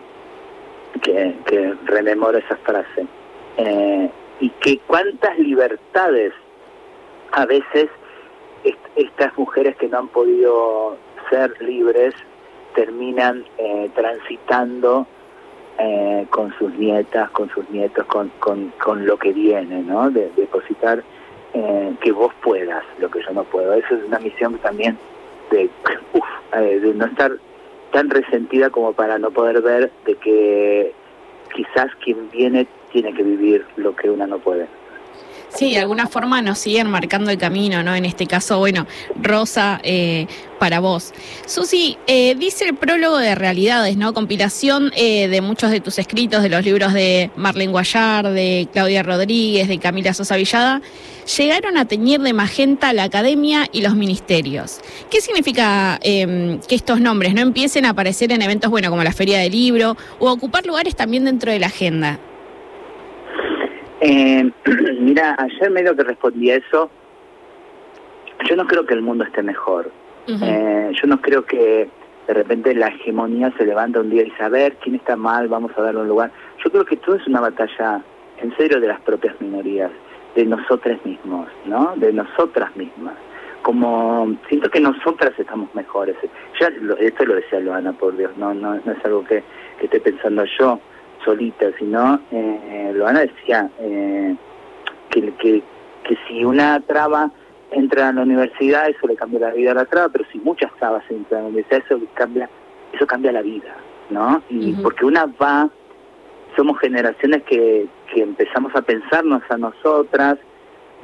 que, 1.02 1.36
que 1.46 1.76
rememoro 1.86 2.40
esa 2.40 2.58
frase. 2.58 3.06
Eh, 3.58 4.10
y 4.40 4.50
que 4.52 4.80
cuántas 4.88 5.38
libertades 5.38 6.34
a 7.32 7.46
veces 7.46 7.90
estas 8.96 9.38
mujeres 9.38 9.76
que 9.78 9.88
no 9.88 10.00
han 10.00 10.08
podido 10.10 10.98
ser 11.30 11.54
libres 11.62 12.14
terminan 12.76 13.46
eh, 13.58 13.90
transitando 13.96 15.08
eh, 15.78 16.26
con 16.30 16.54
sus 16.58 16.74
nietas, 16.74 17.30
con 17.32 17.50
sus 17.50 17.70
nietos, 17.70 18.06
con, 18.06 18.30
con, 18.40 18.74
con 18.84 19.06
lo 19.06 19.18
que 19.18 19.32
viene, 19.32 19.82
¿no? 19.84 20.10
De, 20.10 20.30
depositar 20.36 21.04
eh, 21.54 21.94
que 22.02 22.12
vos 22.12 22.34
puedas 22.44 22.84
lo 23.00 23.10
que 23.10 23.22
yo 23.24 23.32
no 23.32 23.44
puedo. 23.44 23.74
Eso 23.74 23.96
es 23.96 24.04
una 24.04 24.20
misión 24.20 24.58
también 24.60 24.98
de, 25.52 25.70
de 26.54 26.94
no 26.94 27.06
estar 27.06 27.32
tan 27.92 28.10
resentida 28.10 28.70
como 28.70 28.94
para 28.94 29.18
no 29.18 29.32
poder 29.32 29.62
ver 29.62 29.92
de 30.06 30.16
que 30.16 30.94
quizás 31.54 31.88
quien 32.04 32.30
viene 32.30 32.68
tiene 32.92 33.14
que 33.14 33.24
vivir 33.24 33.66
lo 33.78 33.96
que 33.96 34.10
una 34.10 34.28
no 34.28 34.40
puede. 34.40 34.68
Sí, 35.56 35.72
de 35.72 35.80
alguna 35.80 36.08
forma 36.08 36.42
nos 36.42 36.60
siguen 36.60 36.90
marcando 36.90 37.32
el 37.32 37.38
camino, 37.38 37.82
¿no? 37.84 37.96
En 37.96 38.06
este 38.06 38.28
caso, 38.28 38.60
bueno, 38.60 38.86
Rosa, 39.16 39.80
eh, 39.84 40.28
para 40.60 40.80
vos. 40.80 41.12
Susi, 41.48 41.98
eh, 42.06 42.36
dice 42.36 42.66
el 42.66 42.76
prólogo 42.76 43.18
de 43.18 43.34
Realidades, 43.34 43.98
¿no? 43.98 44.14
Compilación 44.14 44.92
eh, 44.96 45.28
de 45.28 45.42
muchos 45.42 45.72
de 45.72 45.80
tus 45.80 45.98
escritos, 45.98 46.44
de 46.44 46.50
los 46.50 46.64
libros 46.64 46.94
de 46.94 47.32
Marlene 47.36 47.72
Guayar, 47.72 48.30
de 48.30 48.68
Claudia 48.72 49.02
Rodríguez, 49.02 49.68
de 49.68 49.80
Camila 49.80 50.14
Sosa 50.14 50.36
Villada, 50.36 50.82
llegaron 51.38 51.78
a 51.78 51.86
teñir 51.86 52.22
de 52.22 52.34
magenta 52.34 52.94
la 52.94 53.04
academia 53.04 53.68
y 53.72 53.82
los 53.82 53.96
ministerios. 53.96 54.80
¿Qué 55.10 55.20
significa 55.20 56.00
em, 56.04 56.60
que 56.60 56.76
estos 56.76 57.02
nombres 57.02 57.34
no 57.34 57.42
empiecen 57.42 57.86
a 57.86 57.90
aparecer 57.90 58.32
en 58.32 58.42
eventos, 58.42 58.70
bueno, 58.70 58.90
como 58.90 59.04
la 59.04 59.14
Feria 59.14 59.40
del 59.40 59.52
Libro, 59.52 59.98
o 60.20 60.32
ocupar 60.32 60.66
lugares 60.66 60.96
también 60.96 61.26
dentro 61.26 61.52
de 61.52 61.60
la 61.60 61.68
agenda? 61.68 62.20
Eh, 64.10 64.52
mira, 65.00 65.36
ayer 65.38 65.70
medio 65.70 65.96
que 65.96 66.04
respondí 66.04 66.50
a 66.50 66.56
eso. 66.56 66.90
Yo 68.50 68.56
no 68.56 68.66
creo 68.66 68.84
que 68.86 68.96
el 68.96 69.04
mundo 69.04 69.24
esté 69.24 69.44
mejor. 69.44 69.92
eh, 70.28 70.92
yo 71.00 71.08
no 71.08 71.22
creo 71.22 71.46
que 71.46 71.88
de 72.28 72.34
repente 72.34 72.74
la 72.74 72.88
hegemonía 72.88 73.54
se 73.58 73.66
levanta 73.66 74.00
un 74.00 74.10
día 74.10 74.24
y 74.24 74.32
ver, 74.50 74.78
¿quién 74.78 74.96
está 74.96 75.16
mal? 75.16 75.48
Vamos 75.48 75.72
a 75.78 75.82
darle 75.84 76.02
un 76.02 76.08
lugar. 76.08 76.32
Yo 76.64 76.72
creo 76.72 76.86
que 76.86 76.98
todo 76.98 77.16
es 77.16 77.28
una 77.28 77.42
batalla, 77.42 78.02
en 78.42 78.56
serio, 78.58 78.80
de 78.80 78.88
las 78.88 79.00
propias 79.02 79.40
minorías, 79.40 79.92
de 80.36 80.46
nosotras 80.46 80.98
mismos, 81.06 81.48
¿no? 81.66 81.94
De 81.98 82.12
nosotras 82.12 82.76
mismas. 82.76 83.14
Como 83.62 84.36
siento 84.48 84.72
que 84.72 84.80
nosotras 84.80 85.34
estamos 85.38 85.74
mejores. 85.76 86.16
Ya 86.60 86.72
esto 87.00 87.26
lo 87.26 87.36
decía 87.36 87.60
Loana, 87.60 87.94
por 87.94 88.18
Dios, 88.18 88.32
no, 88.38 88.56
no, 88.56 88.74
no 88.74 88.92
es 88.92 89.06
algo 89.06 89.24
que, 89.24 89.44
que 89.80 89.86
esté 89.86 90.00
pensando 90.00 90.46
yo 90.58 90.80
solita, 91.24 91.68
sino, 91.78 92.20
eh, 92.32 92.92
Loana 92.94 93.22
decía 93.22 93.70
eh, 93.80 94.36
que, 95.10 95.34
que, 95.34 95.64
que 96.04 96.18
si 96.28 96.44
una 96.44 96.80
traba 96.82 97.32
entra 97.72 98.10
a 98.10 98.14
la 98.14 98.22
universidad, 98.22 98.90
eso 98.90 99.08
le 99.08 99.16
cambia 99.16 99.40
la 99.40 99.52
vida 99.52 99.72
a 99.72 99.76
la 99.76 99.86
traba, 99.86 100.10
pero 100.10 100.26
si 100.32 100.40
muchas 100.40 100.72
trabas 100.78 101.04
entran 101.10 101.42
a 101.42 101.44
la 101.44 101.50
universidad, 101.50 101.84
eso 101.86 102.00
cambia, 102.14 102.50
eso 102.94 103.06
cambia 103.06 103.32
la 103.32 103.42
vida, 103.42 103.76
¿no? 104.10 104.42
Y 104.50 104.74
porque 104.74 105.06
una 105.06 105.26
va, 105.26 105.70
somos 106.56 106.80
generaciones 106.80 107.44
que, 107.44 107.88
que 108.14 108.24
empezamos 108.24 108.76
a 108.76 108.82
pensarnos 108.82 109.42
a 109.50 109.58
nosotras 109.58 110.38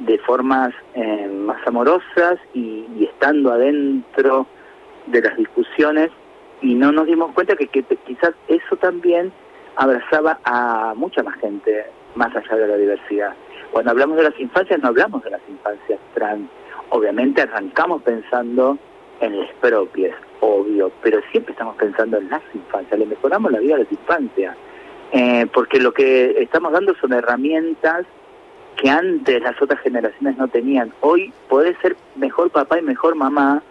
de 0.00 0.18
formas 0.18 0.74
eh, 0.94 1.28
más 1.28 1.64
amorosas 1.66 2.38
y, 2.52 2.84
y, 2.98 3.04
estando 3.04 3.52
adentro 3.52 4.46
de 5.06 5.22
las 5.22 5.36
discusiones 5.36 6.10
y 6.60 6.74
no 6.74 6.92
nos 6.92 7.06
dimos 7.06 7.32
cuenta 7.32 7.56
que, 7.56 7.68
que 7.68 7.82
quizás 7.82 8.32
eso 8.48 8.76
también 8.76 9.32
abrazaba 9.76 10.38
a 10.44 10.94
mucha 10.96 11.22
más 11.22 11.38
gente 11.40 11.86
más 12.14 12.34
allá 12.34 12.56
de 12.56 12.68
la 12.68 12.76
diversidad. 12.76 13.34
Cuando 13.70 13.90
hablamos 13.90 14.16
de 14.16 14.24
las 14.24 14.40
infancias 14.40 14.80
no 14.80 14.88
hablamos 14.88 15.22
de 15.22 15.30
las 15.30 15.40
infancias 15.48 16.00
trans. 16.14 16.48
Obviamente 16.90 17.42
arrancamos 17.42 18.02
pensando 18.02 18.78
en 19.20 19.40
las 19.40 19.50
propias, 19.60 20.16
obvio, 20.40 20.90
pero 21.02 21.20
siempre 21.30 21.52
estamos 21.52 21.76
pensando 21.76 22.18
en 22.18 22.28
las 22.30 22.42
infancias, 22.54 22.98
le 22.98 23.06
mejoramos 23.06 23.50
la 23.50 23.58
vida 23.58 23.76
a 23.76 23.78
las 23.78 23.90
infancias, 23.90 24.56
eh, 25.12 25.46
porque 25.52 25.80
lo 25.80 25.92
que 25.92 26.42
estamos 26.42 26.72
dando 26.72 26.94
son 26.96 27.12
herramientas 27.12 28.06
que 28.76 28.90
antes 28.90 29.42
las 29.42 29.60
otras 29.60 29.80
generaciones 29.80 30.36
no 30.36 30.48
tenían. 30.48 30.92
Hoy 31.00 31.32
podés 31.48 31.76
ser 31.78 31.96
mejor 32.14 32.50
papá 32.50 32.78
y 32.78 32.82
mejor 32.82 33.14
mamá 33.14 33.62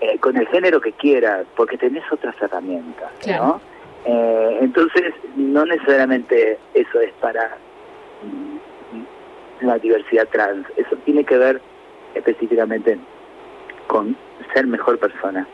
eh, 0.00 0.18
con 0.18 0.36
el 0.36 0.46
género 0.48 0.80
que 0.80 0.92
quieras, 0.92 1.46
porque 1.56 1.78
tenés 1.78 2.04
otras 2.12 2.34
herramientas, 2.40 3.10
¿no? 3.26 3.60
Eh, 4.04 4.58
entonces, 4.60 5.12
no 5.36 5.64
necesariamente 5.66 6.58
eso 6.74 7.00
es 7.00 7.12
para 7.20 7.56
mm, 8.22 9.66
la 9.66 9.78
diversidad 9.78 10.28
trans, 10.28 10.66
eso 10.76 10.96
tiene 11.04 11.24
que 11.24 11.36
ver 11.36 11.60
específicamente 12.14 12.98
con 13.86 14.16
ser 14.54 14.66
mejor 14.66 14.98
persona. 14.98 15.46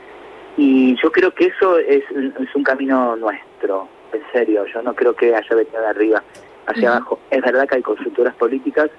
Y 0.56 0.96
yo 1.02 1.10
creo 1.12 1.32
que 1.32 1.46
eso 1.46 1.78
es, 1.78 2.04
es 2.10 2.54
un 2.54 2.62
camino 2.62 3.16
nuestro, 3.16 3.88
en 4.12 4.22
serio, 4.32 4.64
yo 4.72 4.80
no 4.82 4.94
creo 4.94 5.14
que 5.14 5.34
haya 5.34 5.54
venido 5.54 5.80
de 5.80 5.86
arriba 5.86 6.22
hacia 6.66 6.90
abajo. 6.90 7.18
Es 7.30 7.42
verdad 7.42 7.68
que 7.68 7.76
hay 7.76 7.82
consultoras 7.82 8.34
políticas 8.36 8.90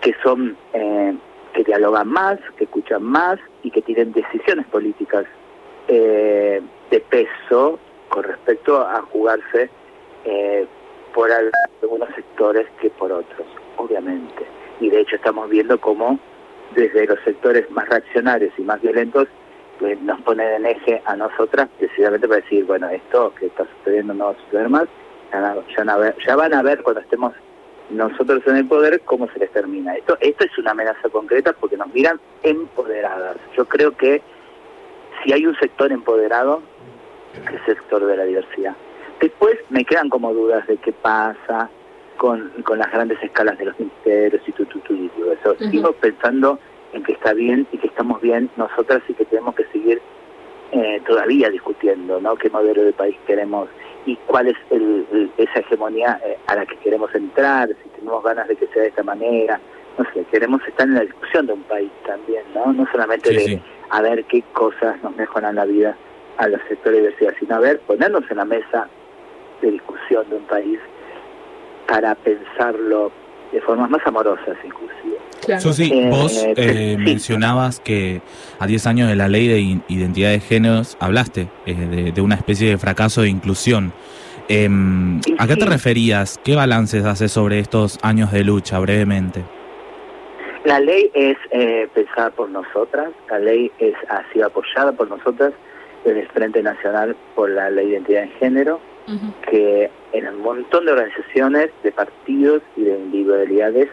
que 0.00 0.14
son 0.22 0.56
eh, 0.72 1.14
que 1.52 1.64
dialogan 1.64 2.08
más, 2.08 2.38
que 2.56 2.64
escuchan 2.64 3.02
más 3.02 3.38
y 3.62 3.70
que 3.70 3.82
tienen 3.82 4.12
decisiones 4.12 4.66
políticas 4.66 5.26
eh, 5.88 6.60
de 6.90 7.00
peso 7.00 7.78
con 8.08 8.24
respecto 8.24 8.80
a 8.80 9.02
jugarse 9.02 9.70
eh, 10.24 10.66
por 11.14 11.30
algunos 11.32 12.08
sectores 12.14 12.66
que 12.80 12.90
por 12.90 13.12
otros, 13.12 13.46
obviamente. 13.76 14.46
Y 14.80 14.90
de 14.90 15.00
hecho 15.00 15.16
estamos 15.16 15.48
viendo 15.48 15.80
cómo 15.80 16.18
desde 16.74 17.06
los 17.06 17.18
sectores 17.24 17.70
más 17.70 17.88
reaccionarios 17.88 18.52
y 18.58 18.62
más 18.62 18.80
violentos 18.80 19.26
pues, 19.78 20.00
nos 20.02 20.20
ponen 20.22 20.48
en 20.54 20.66
eje 20.66 21.02
a 21.04 21.16
nosotras 21.16 21.68
precisamente 21.78 22.28
para 22.28 22.40
decir, 22.40 22.64
bueno, 22.64 22.88
esto 22.88 23.32
que 23.38 23.46
está 23.46 23.66
sucediendo 23.78 24.14
no 24.14 24.26
va 24.26 24.30
a 24.32 24.44
suceder 24.44 24.68
más, 24.68 24.88
ya, 26.26 26.36
van 26.36 26.54
a 26.54 26.62
ver 26.62 26.82
cuando 26.82 27.00
estemos 27.00 27.34
nosotros 27.90 28.42
en 28.46 28.56
el 28.56 28.66
poder 28.66 29.00
cómo 29.04 29.28
se 29.32 29.38
les 29.38 29.50
termina. 29.50 29.94
Esto, 29.94 30.16
esto 30.20 30.44
es 30.44 30.58
una 30.58 30.72
amenaza 30.72 31.08
concreta 31.10 31.52
porque 31.54 31.76
nos 31.76 31.92
miran 31.92 32.20
empoderadas. 32.42 33.36
Yo 33.56 33.64
creo 33.64 33.92
que 33.96 34.22
si 35.22 35.32
hay 35.32 35.46
un 35.46 35.56
sector 35.56 35.90
empoderado, 35.90 36.62
el 37.46 37.64
sector 37.66 38.04
de 38.04 38.16
la 38.16 38.24
diversidad. 38.24 38.74
Después 39.20 39.56
me 39.70 39.84
quedan 39.84 40.08
como 40.08 40.32
dudas 40.32 40.66
de 40.66 40.76
qué 40.76 40.92
pasa 40.92 41.68
con, 42.16 42.50
con 42.64 42.78
las 42.78 42.90
grandes 42.90 43.22
escalas 43.22 43.58
de 43.58 43.66
los 43.66 43.78
ministerios 43.78 44.42
y 44.46 44.52
todo 44.52 45.32
eso. 45.32 45.70
Sigo 45.70 45.92
pensando 45.92 46.58
en 46.92 47.02
que 47.02 47.12
está 47.12 47.32
bien 47.32 47.66
y 47.72 47.78
que 47.78 47.88
estamos 47.88 48.20
bien 48.20 48.50
nosotras 48.56 49.02
y 49.08 49.14
que 49.14 49.24
tenemos 49.24 49.54
que 49.54 49.64
seguir 49.66 50.00
eh, 50.72 51.00
todavía 51.06 51.50
discutiendo, 51.50 52.20
¿no? 52.20 52.36
¿Qué 52.36 52.50
modelo 52.50 52.82
de 52.82 52.92
país 52.92 53.16
queremos? 53.26 53.68
y 54.08 54.16
cuál 54.26 54.48
es 54.48 54.56
esa 55.36 55.60
hegemonía 55.60 56.18
eh, 56.24 56.38
a 56.46 56.54
la 56.54 56.64
que 56.64 56.76
queremos 56.76 57.14
entrar, 57.14 57.68
si 57.68 57.88
tenemos 57.90 58.24
ganas 58.24 58.48
de 58.48 58.56
que 58.56 58.66
sea 58.68 58.82
de 58.82 58.88
esta 58.88 59.02
manera, 59.02 59.60
no 59.98 60.04
sé, 60.12 60.24
queremos 60.30 60.66
estar 60.66 60.86
en 60.86 60.94
la 60.94 61.02
discusión 61.02 61.46
de 61.46 61.52
un 61.52 61.62
país 61.64 61.90
también, 62.06 62.42
¿no? 62.54 62.72
No 62.72 62.86
solamente 62.90 63.30
de 63.30 63.60
a 63.90 64.00
ver 64.00 64.24
qué 64.24 64.42
cosas 64.52 65.02
nos 65.02 65.14
mejoran 65.16 65.56
la 65.56 65.66
vida 65.66 65.96
a 66.38 66.48
los 66.48 66.60
sectores 66.68 67.02
de 67.02 67.08
diversidad, 67.08 67.34
sino 67.38 67.56
a 67.56 67.60
ver, 67.60 67.80
ponernos 67.80 68.24
en 68.30 68.36
la 68.36 68.44
mesa 68.44 68.88
de 69.60 69.72
discusión 69.72 70.28
de 70.30 70.36
un 70.36 70.44
país 70.44 70.78
para 71.86 72.14
pensarlo 72.14 73.10
de 73.52 73.60
formas 73.60 73.90
más 73.90 74.06
amorosas 74.06 74.56
inclusive. 74.64 75.18
Susi, 75.60 75.90
eh, 75.92 76.08
vos 76.10 76.44
eh, 76.44 76.96
mencionabas 76.98 77.80
que 77.80 78.20
a 78.58 78.66
10 78.66 78.86
años 78.86 79.08
de 79.08 79.16
la 79.16 79.28
ley 79.28 79.48
de 79.48 79.60
identidad 79.88 80.30
de 80.30 80.40
géneros 80.40 80.96
hablaste 81.00 81.48
eh, 81.64 82.12
de, 82.14 82.20
una 82.20 82.34
especie 82.34 82.68
de 82.68 82.78
fracaso 82.78 83.22
de 83.22 83.30
inclusión. 83.30 83.92
Em, 84.48 85.20
¿A 85.38 85.46
qué 85.46 85.56
te 85.56 85.64
referías? 85.64 86.38
¿Qué 86.44 86.54
balances 86.54 87.04
haces 87.04 87.32
sobre 87.32 87.58
estos 87.58 87.98
años 88.02 88.32
de 88.32 88.44
lucha 88.44 88.78
brevemente? 88.78 89.42
La 90.64 90.80
ley 90.80 91.10
es 91.14 91.36
pensada 91.94 92.30
por 92.30 92.50
nosotras, 92.50 93.10
la 93.30 93.38
ley 93.38 93.72
es, 93.78 93.94
ha 94.10 94.22
sido 94.32 94.46
apoyada 94.46 94.92
por 94.92 95.08
nosotras 95.08 95.52
desde 96.04 96.20
el 96.20 96.28
Frente 96.28 96.62
Nacional 96.62 97.16
por 97.34 97.50
la 97.50 97.70
Ley 97.70 97.86
de 97.86 97.92
Identidad 97.92 98.22
de 98.22 98.28
Género, 98.28 98.80
que 99.48 99.90
en 100.12 100.28
un 100.28 100.42
montón 100.42 100.84
de 100.84 100.92
organizaciones, 100.92 101.70
de 101.82 101.92
partidos 101.92 102.62
y 102.76 102.82
de 102.82 102.98
individualidades 102.98 103.88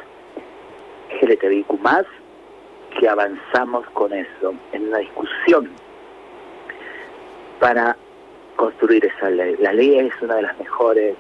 LGTBIQ 1.22 1.80
más, 1.80 2.06
que 3.00 3.08
avanzamos 3.08 3.86
con 3.94 4.14
eso, 4.14 4.54
en 4.72 4.88
una 4.88 5.00
discusión 5.00 5.70
para 7.60 7.96
construir 8.56 9.06
esa 9.06 9.30
ley. 9.30 9.56
La 9.60 9.74
ley 9.74 9.98
es 10.00 10.14
una 10.22 10.36
de 10.36 10.44
las 10.44 10.58
mejores. 10.60 11.16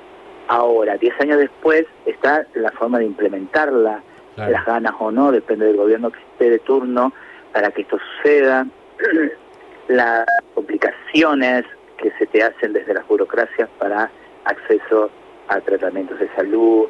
Ahora, 0.48 0.98
10 0.98 1.21
años 1.21 1.39
después, 1.39 1.86
está 2.06 2.45
la 2.54 2.71
forma 2.71 3.00
de 3.00 3.06
implementarla, 3.06 4.04
las 4.38 4.65
ganas 4.65 4.93
o 5.00 5.12
no, 5.12 5.32
depende 5.32 5.65
del 5.65 5.78
gobierno 5.78 6.12
que 6.12 6.19
esté 6.19 6.50
de 6.50 6.60
turno, 6.60 7.13
para 7.52 7.71
que 7.71 7.82
esto 7.82 7.98
suceda, 7.98 8.67
las 9.88 10.26
complicaciones 10.56 11.65
que 11.98 12.12
se 12.18 12.26
te 12.28 12.44
hacen 12.44 12.74
desde 12.74 12.94
las 12.94 13.08
burocracias 13.08 13.70
para 13.78 14.10
acceso 14.46 15.12
a 15.48 15.60
tratamientos 15.62 16.20
de 16.20 16.30
salud, 16.36 16.88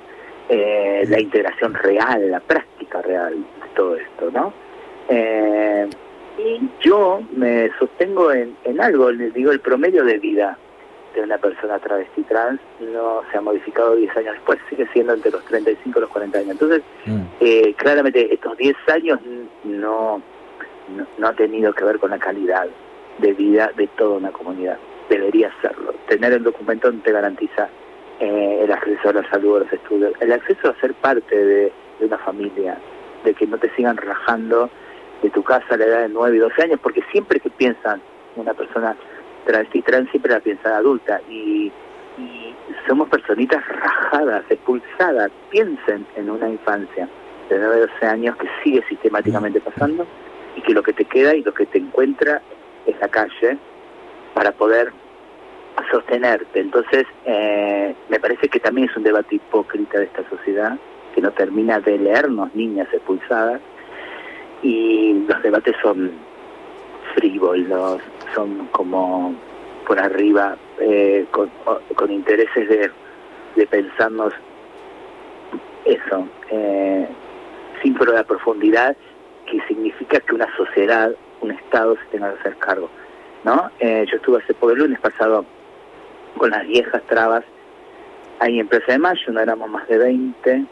eh, 0.47 1.03
la 1.07 1.19
integración 1.19 1.73
real, 1.73 2.31
la 2.31 2.39
práctica 2.39 3.01
real 3.01 3.33
de 3.33 3.69
todo 3.75 3.95
esto, 3.97 4.31
¿no? 4.31 4.53
Eh, 5.09 5.87
y 6.37 6.69
yo 6.81 7.21
me 7.35 7.69
sostengo 7.79 8.31
en, 8.31 8.55
en 8.63 8.81
algo, 8.81 9.11
les 9.11 9.33
digo, 9.33 9.51
el 9.51 9.59
promedio 9.59 10.03
de 10.03 10.19
vida 10.19 10.57
de 11.15 11.21
una 11.21 11.37
persona 11.37 11.79
travesti 11.79 12.23
trans 12.23 12.59
no 12.79 13.21
se 13.31 13.37
ha 13.37 13.41
modificado 13.41 13.95
10 13.95 14.17
años 14.17 14.33
después, 14.33 14.59
sigue 14.69 14.85
siendo 14.91 15.13
entre 15.13 15.31
los 15.31 15.43
35 15.45 15.97
y 15.97 16.01
los 16.01 16.09
40 16.09 16.39
años. 16.39 16.51
Entonces, 16.51 16.81
mm. 17.05 17.21
eh, 17.39 17.73
claramente 17.77 18.33
estos 18.33 18.57
10 18.57 18.75
años 18.93 19.19
no, 19.63 20.21
no, 20.89 21.07
no, 21.17 21.27
ha 21.27 21.33
tenido 21.33 21.73
que 21.73 21.85
ver 21.85 21.99
con 21.99 22.11
la 22.11 22.19
calidad 22.19 22.67
de 23.19 23.33
vida 23.33 23.71
de 23.75 23.87
toda 23.87 24.17
una 24.17 24.31
comunidad. 24.31 24.77
Debería 25.09 25.51
serlo. 25.61 25.93
Tener 26.07 26.33
el 26.33 26.43
documento 26.43 26.91
no 26.91 27.01
te 27.01 27.11
garantiza 27.11 27.69
eh, 28.19 28.61
el 28.63 28.71
acceso 28.71 29.09
a 29.09 29.13
la 29.13 29.29
salud, 29.29 29.57
a 29.57 29.59
los 29.61 29.73
estudios, 29.73 30.13
el 30.19 30.31
acceso 30.31 30.69
a 30.69 30.79
ser 30.79 30.93
parte 30.95 31.35
de, 31.35 31.71
una 31.99 32.17
familia, 32.17 32.77
de 33.23 33.33
que 33.33 33.47
no 33.47 33.57
te 33.57 33.69
sigan 33.75 33.97
rajando 33.97 34.69
de 35.21 35.29
tu 35.29 35.43
casa 35.43 35.65
a 35.71 35.77
la 35.77 35.85
edad 35.85 36.01
de 36.01 36.09
9 36.09 36.35
y 36.35 36.39
12 36.39 36.63
años, 36.63 36.79
porque 36.81 37.01
siempre 37.11 37.39
que 37.39 37.49
piensan 37.49 38.01
una 38.35 38.53
persona 38.53 38.95
travesti 39.45 39.81
trans, 39.81 40.09
siempre 40.11 40.33
la 40.33 40.39
piensan 40.39 40.73
adulta, 40.73 41.21
y, 41.29 41.71
somos 42.87 43.09
personitas 43.09 43.67
rajadas, 43.67 44.43
expulsadas, 44.49 45.31
piensen 45.49 46.05
en 46.15 46.29
una 46.29 46.47
infancia 46.47 47.09
de 47.49 47.57
9 47.57 47.75
a 47.75 47.79
12 47.79 48.05
años 48.05 48.35
que 48.37 48.47
sigue 48.63 48.83
sistemáticamente 48.87 49.59
pasando, 49.59 50.05
y 50.55 50.61
que 50.61 50.73
lo 50.73 50.83
que 50.83 50.93
te 50.93 51.03
queda 51.03 51.35
y 51.35 51.41
lo 51.41 51.53
que 51.53 51.65
te 51.65 51.79
encuentra 51.79 52.41
es 52.85 52.99
la 52.99 53.07
calle 53.07 53.57
para 54.33 54.51
poder 54.51 54.91
sostenerte. 55.91 56.59
Entonces, 56.59 57.05
eh, 57.25 57.95
me 58.09 58.19
parece 58.19 58.47
que 58.47 58.59
también 58.59 58.89
es 58.89 58.97
un 58.97 59.03
debate 59.03 59.35
hipócrita 59.35 59.99
de 59.99 60.05
esta 60.05 60.27
sociedad, 60.29 60.77
que 61.13 61.21
no 61.21 61.31
termina 61.31 61.79
de 61.79 61.97
leernos 61.97 62.53
niñas 62.55 62.87
expulsadas, 62.93 63.61
y 64.61 65.25
los 65.27 65.41
debates 65.43 65.75
son 65.81 66.11
frívolos, 67.13 68.01
son 68.33 68.67
como 68.71 69.35
por 69.85 69.99
arriba, 69.99 70.57
eh, 70.79 71.25
con, 71.31 72.11
intereses 72.11 72.67
de, 72.67 72.91
de 73.55 73.67
pensarnos 73.67 74.33
eso, 75.85 76.27
eh, 76.49 77.07
sin 77.81 77.95
la 78.11 78.23
profundidad 78.23 78.97
que 79.45 79.61
significa 79.67 80.19
que 80.19 80.33
una 80.33 80.47
sociedad, 80.57 81.11
un 81.45 81.51
Estado 81.51 81.95
se 81.95 82.05
tenga 82.11 82.33
que 82.33 82.39
hacer 82.39 82.55
cargo. 82.57 82.89
¿no? 83.43 83.69
Eh, 83.79 84.05
yo 84.09 84.17
estuve 84.17 84.41
hace 84.41 84.53
por 84.53 84.71
el 84.71 84.79
lunes 84.79 84.99
pasado 84.99 85.45
con 86.37 86.49
las 86.49 86.67
viejas 86.67 87.01
trabas 87.03 87.43
ahí 88.39 88.59
en 88.59 88.67
Plaza 88.67 88.91
de 88.91 88.97
Mayo, 88.97 89.31
no 89.31 89.39
éramos 89.39 89.69
más 89.69 89.87
de 89.87 89.97
20, 89.97 90.65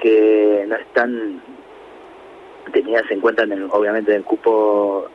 que 0.00 0.64
no 0.68 0.76
están 0.76 1.42
tenidas 2.72 3.10
en 3.10 3.20
cuenta 3.20 3.42
en 3.42 3.52
el, 3.52 3.68
obviamente 3.70 4.12
en 4.12 4.18
el 4.18 4.24
cupo 4.24 5.06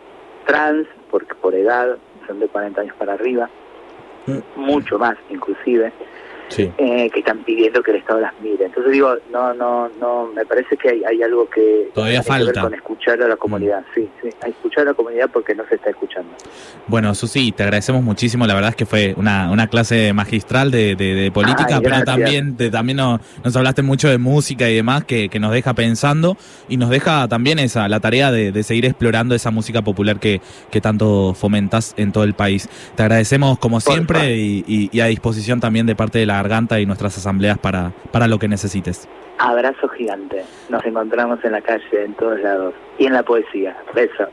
trans, 0.46 0.88
porque 1.10 1.34
por 1.36 1.56
edad 1.56 1.98
son 2.28 2.40
de 2.40 2.48
40 2.48 2.82
años 2.82 2.96
para 2.98 3.14
arriba, 3.14 3.50
mm. 4.26 4.60
mucho 4.60 5.00
más 5.00 5.16
inclusive. 5.30 5.92
Eh, 6.58 7.10
que 7.12 7.20
están 7.20 7.44
pidiendo 7.44 7.82
que 7.82 7.92
el 7.92 7.98
Estado 7.98 8.20
las 8.20 8.34
mire. 8.42 8.66
Entonces 8.66 8.92
digo, 8.92 9.16
no, 9.32 9.54
no, 9.54 9.90
no, 10.00 10.28
me 10.34 10.46
parece 10.46 10.78
que 10.78 10.90
hay, 10.90 11.04
hay 11.04 11.22
algo 11.24 11.50
que 11.50 11.90
todavía 11.94 12.22
tiene 12.22 12.38
falta 12.38 12.52
que 12.52 12.60
ver 12.60 12.64
con 12.64 12.74
escuchar 12.74 13.22
a 13.22 13.28
la 13.28 13.36
comunidad, 13.36 13.82
mm. 13.82 13.96
sí, 13.96 14.10
sí, 14.22 14.30
a 14.42 14.48
escuchar 14.48 14.84
a 14.84 14.92
la 14.92 14.94
comunidad 14.94 15.30
porque 15.32 15.56
no 15.56 15.64
se 15.68 15.76
está 15.76 15.90
escuchando. 15.90 16.32
Bueno, 16.88 17.14
Susi, 17.16 17.52
te 17.52 17.64
agradecemos 17.64 18.04
muchísimo, 18.04 18.46
la 18.48 18.54
verdad 18.54 18.72
es 18.72 18.76
que 18.76 18.86
fue 18.86 19.14
una, 19.18 19.52
una 19.52 19.68
clase 19.68 20.14
magistral 20.14 20.72
de, 20.72 20.96
de, 20.96 21.32
política, 21.32 21.80
pero 21.82 22.04
también, 22.04 22.56
también 22.72 22.98
nos, 22.98 23.22
nos, 23.44 23.56
hablaste 23.56 23.82
mucho 23.82 24.10
de 24.10 24.18
música 24.18 24.70
y 24.70 24.76
demás 24.76 25.04
que, 25.06 25.30
que, 25.30 25.40
nos 25.40 25.52
deja 25.52 25.74
pensando 25.74 26.38
y 26.70 26.78
nos 26.78 26.90
deja 26.90 27.28
también 27.28 27.60
esa, 27.60 27.88
la 27.88 28.00
tarea 28.00 28.32
de, 28.32 28.52
de 28.52 28.64
seguir 28.64 28.86
explorando 28.86 29.36
esa 29.36 29.52
música 29.52 29.82
popular 29.82 30.20
que, 30.20 30.42
que 30.72 30.82
tanto 30.82 31.34
fomentas 31.34 31.94
en 31.98 32.12
todo 32.12 32.24
el 32.24 32.34
país. 32.34 32.70
Te 32.96 33.04
agradecemos 33.04 33.58
como 33.60 33.80
siempre 33.80 34.36
y, 34.38 34.90
y, 34.92 35.00
a 35.00 35.06
disposición 35.06 35.60
también 35.60 35.86
de 35.86 35.96
parte 35.96 36.20
de 36.20 36.26
la 36.26 36.43
garganta 36.44 36.80
y 36.80 36.86
nuestras 36.86 37.18
asambleas 37.18 37.58
para, 37.58 37.92
para 38.12 38.28
lo 38.28 38.38
que 38.38 38.48
necesites. 38.48 39.08
Abrazo 39.38 39.88
gigante. 39.90 40.44
Nos 40.70 40.86
encontramos 40.86 41.44
en 41.44 41.54
la 41.54 41.62
calle, 41.62 42.06
en 42.06 42.14
todos 42.14 42.40
lados. 42.42 42.74
Y 42.98 43.08
en 43.08 43.14
la 43.14 43.24
poesía. 43.24 43.76
Beso. 43.96 44.28